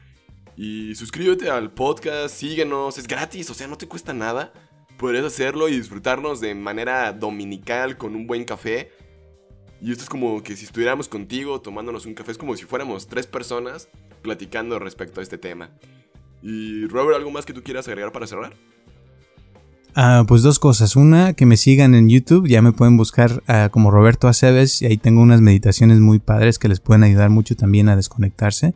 Y 0.62 0.93
suscríbete 0.95 1.50
al 1.50 1.72
podcast, 1.72 2.36
síguenos, 2.36 2.98
es 2.98 3.08
gratis, 3.08 3.50
o 3.50 3.54
sea, 3.54 3.67
no 3.67 3.78
te 3.78 3.88
cuesta 3.88 4.13
nada. 4.13 4.52
Podrías 4.98 5.24
hacerlo 5.24 5.69
y 5.69 5.78
disfrutarnos 5.78 6.41
de 6.41 6.54
manera 6.54 7.13
dominical 7.13 7.98
con 7.98 8.13
un 8.13 8.28
buen 8.28 8.43
café. 8.43 8.91
Y 9.82 9.93
esto 9.93 10.04
es 10.04 10.10
como 10.10 10.43
que 10.43 10.58
si 10.58 10.65
estuviéramos 10.65 11.08
contigo 11.08 11.62
tomándonos 11.62 12.06
un 12.06 12.13
café, 12.13 12.34
es 12.34 12.38
como 12.38 12.58
si 12.58 12.65
fuéramos 12.65 13.08
tres 13.08 13.26
personas 13.26 13.88
platicando 14.22 14.80
respecto 14.80 15.22
a 15.22 15.24
este 15.24 15.38
tema. 15.38 15.69
Y 16.41 16.88
Robert, 16.88 17.15
¿algo 17.15 17.32
más 17.32 17.45
que 17.45 17.54
tú 17.54 17.63
quieras 17.63 17.88
agregar 17.88 18.12
para 18.12 18.28
cerrar? 18.28 18.54
Ah, 19.95 20.26
pues 20.28 20.41
dos 20.41 20.60
cosas. 20.60 20.98
Una, 20.98 21.36
que 21.36 21.45
me 21.45 21.56
sigan 21.56 21.95
en 21.95 22.10
YouTube. 22.10 22.50
Ya 22.50 22.62
me 22.62 22.74
pueden 22.74 22.98
buscar 22.98 23.43
ah, 23.48 23.69
como 23.72 23.91
Roberto 23.91 24.28
Aceves. 24.28 24.82
Y 24.82 24.88
ahí 24.88 24.98
tengo 24.98 25.22
unas 25.22 25.39
meditaciones 25.39 26.02
muy 26.02 26.19
padres 26.19 26.60
que 26.60 26.67
les 26.67 26.82
pueden 26.82 27.04
ayudar 27.04 27.30
mucho 27.30 27.56
también 27.56 27.88
a 27.88 27.95
desconectarse. 27.95 28.74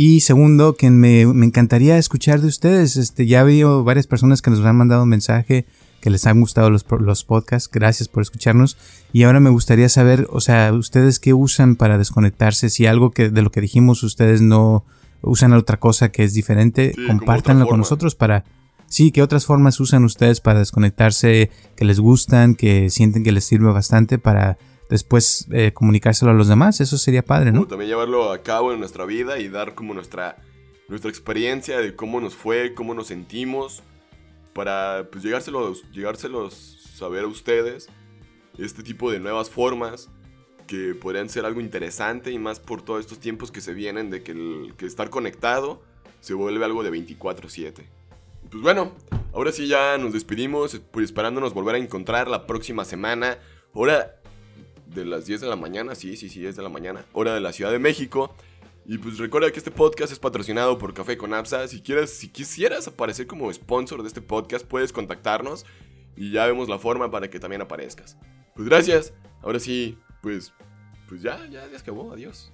Y 0.00 0.20
segundo, 0.20 0.76
que 0.76 0.90
me, 0.90 1.22
encantaría 1.22 1.98
escuchar 1.98 2.40
de 2.40 2.46
ustedes. 2.46 2.96
Este, 2.96 3.26
ya 3.26 3.40
habido 3.40 3.82
varias 3.82 4.06
personas 4.06 4.42
que 4.42 4.50
nos 4.50 4.64
han 4.64 4.76
mandado 4.76 5.02
un 5.02 5.08
mensaje 5.08 5.66
que 6.00 6.08
les 6.08 6.24
han 6.24 6.38
gustado 6.38 6.70
los, 6.70 6.86
los 7.00 7.24
podcasts. 7.24 7.68
Gracias 7.68 8.08
por 8.08 8.22
escucharnos. 8.22 8.76
Y 9.12 9.24
ahora 9.24 9.40
me 9.40 9.50
gustaría 9.50 9.88
saber, 9.88 10.28
o 10.30 10.40
sea, 10.40 10.72
ustedes 10.72 11.18
qué 11.18 11.34
usan 11.34 11.74
para 11.74 11.98
desconectarse. 11.98 12.70
Si 12.70 12.86
algo 12.86 13.10
que 13.10 13.30
de 13.30 13.42
lo 13.42 13.50
que 13.50 13.60
dijimos 13.60 14.04
ustedes 14.04 14.40
no 14.40 14.84
usan 15.20 15.52
otra 15.52 15.80
cosa 15.80 16.12
que 16.12 16.22
es 16.22 16.32
diferente, 16.32 16.94
compártanlo 17.08 17.66
con 17.66 17.80
nosotros 17.80 18.14
para 18.14 18.44
Sí, 18.86 19.10
¿qué 19.10 19.20
otras 19.20 19.46
formas 19.46 19.80
usan 19.80 20.04
ustedes 20.04 20.40
para 20.40 20.60
desconectarse 20.60 21.50
que 21.74 21.84
les 21.84 21.98
gustan, 21.98 22.54
que 22.54 22.88
sienten 22.88 23.24
que 23.24 23.32
les 23.32 23.44
sirve 23.44 23.72
bastante 23.72 24.18
para 24.18 24.58
después 24.88 25.46
eh, 25.52 25.72
comunicárselo 25.72 26.30
a 26.30 26.34
los 26.34 26.48
demás? 26.48 26.80
Eso 26.80 26.98
sería 26.98 27.22
padre, 27.22 27.52
¿no? 27.52 27.66
también 27.66 27.88
llevarlo 27.88 28.32
a 28.32 28.42
cabo 28.42 28.72
en 28.72 28.78
nuestra 28.78 29.04
vida 29.04 29.38
y 29.38 29.48
dar 29.48 29.74
como 29.74 29.94
nuestra, 29.94 30.36
nuestra 30.88 31.10
experiencia 31.10 31.78
de 31.78 31.94
cómo 31.94 32.20
nos 32.20 32.34
fue, 32.34 32.74
cómo 32.74 32.94
nos 32.94 33.08
sentimos, 33.08 33.82
para 34.52 35.08
pues 35.10 35.22
llegárselos, 35.22 35.84
llegárselos 35.92 36.78
saber 36.96 37.24
a 37.24 37.28
ustedes 37.28 37.88
este 38.58 38.82
tipo 38.82 39.10
de 39.10 39.20
nuevas 39.20 39.50
formas 39.50 40.08
que 40.66 40.94
podrían 40.94 41.28
ser 41.28 41.44
algo 41.44 41.60
interesante 41.60 42.30
y 42.30 42.38
más 42.38 42.60
por 42.60 42.82
todos 42.82 43.00
estos 43.00 43.20
tiempos 43.20 43.50
que 43.50 43.60
se 43.60 43.72
vienen 43.72 44.10
de 44.10 44.22
que, 44.22 44.32
el, 44.32 44.74
que 44.76 44.86
estar 44.86 45.10
conectado 45.10 45.82
se 46.20 46.34
vuelve 46.34 46.64
algo 46.64 46.82
de 46.82 46.90
24/7. 46.90 47.84
Pues 48.50 48.62
bueno, 48.62 48.92
ahora 49.32 49.52
sí 49.52 49.66
ya 49.66 49.96
nos 49.98 50.12
despedimos, 50.12 50.80
pues 50.90 51.04
esperándonos 51.06 51.54
volver 51.54 51.76
a 51.76 51.78
encontrar 51.78 52.28
la 52.28 52.46
próxima 52.46 52.84
semana. 52.84 53.38
Hora 53.72 54.17
de 54.88 55.04
las 55.04 55.26
10 55.26 55.42
de 55.42 55.46
la 55.46 55.56
mañana, 55.56 55.94
sí, 55.94 56.16
sí, 56.16 56.28
sí, 56.28 56.40
10 56.40 56.56
de 56.56 56.62
la 56.62 56.68
mañana. 56.68 57.04
Hora 57.12 57.34
de 57.34 57.40
la 57.40 57.52
Ciudad 57.52 57.70
de 57.70 57.78
México. 57.78 58.34
Y 58.86 58.96
pues 58.98 59.18
recuerda 59.18 59.50
que 59.50 59.58
este 59.58 59.70
podcast 59.70 60.12
es 60.12 60.18
patrocinado 60.18 60.78
por 60.78 60.94
Café 60.94 61.18
con 61.18 61.34
Apsa. 61.34 61.68
Si, 61.68 61.82
quieres, 61.82 62.10
si 62.10 62.28
quisieras 62.28 62.88
aparecer 62.88 63.26
como 63.26 63.52
sponsor 63.52 64.02
de 64.02 64.08
este 64.08 64.22
podcast, 64.22 64.66
puedes 64.66 64.92
contactarnos 64.92 65.66
y 66.16 66.30
ya 66.30 66.46
vemos 66.46 66.68
la 66.68 66.78
forma 66.78 67.10
para 67.10 67.28
que 67.28 67.38
también 67.38 67.60
aparezcas. 67.60 68.16
Pues 68.54 68.66
gracias. 68.66 69.12
Ahora 69.42 69.60
sí, 69.60 69.98
pues, 70.22 70.54
pues 71.06 71.20
ya, 71.20 71.46
ya, 71.50 71.68
ya 71.70 71.78
acabó. 71.78 72.12
Adiós. 72.12 72.50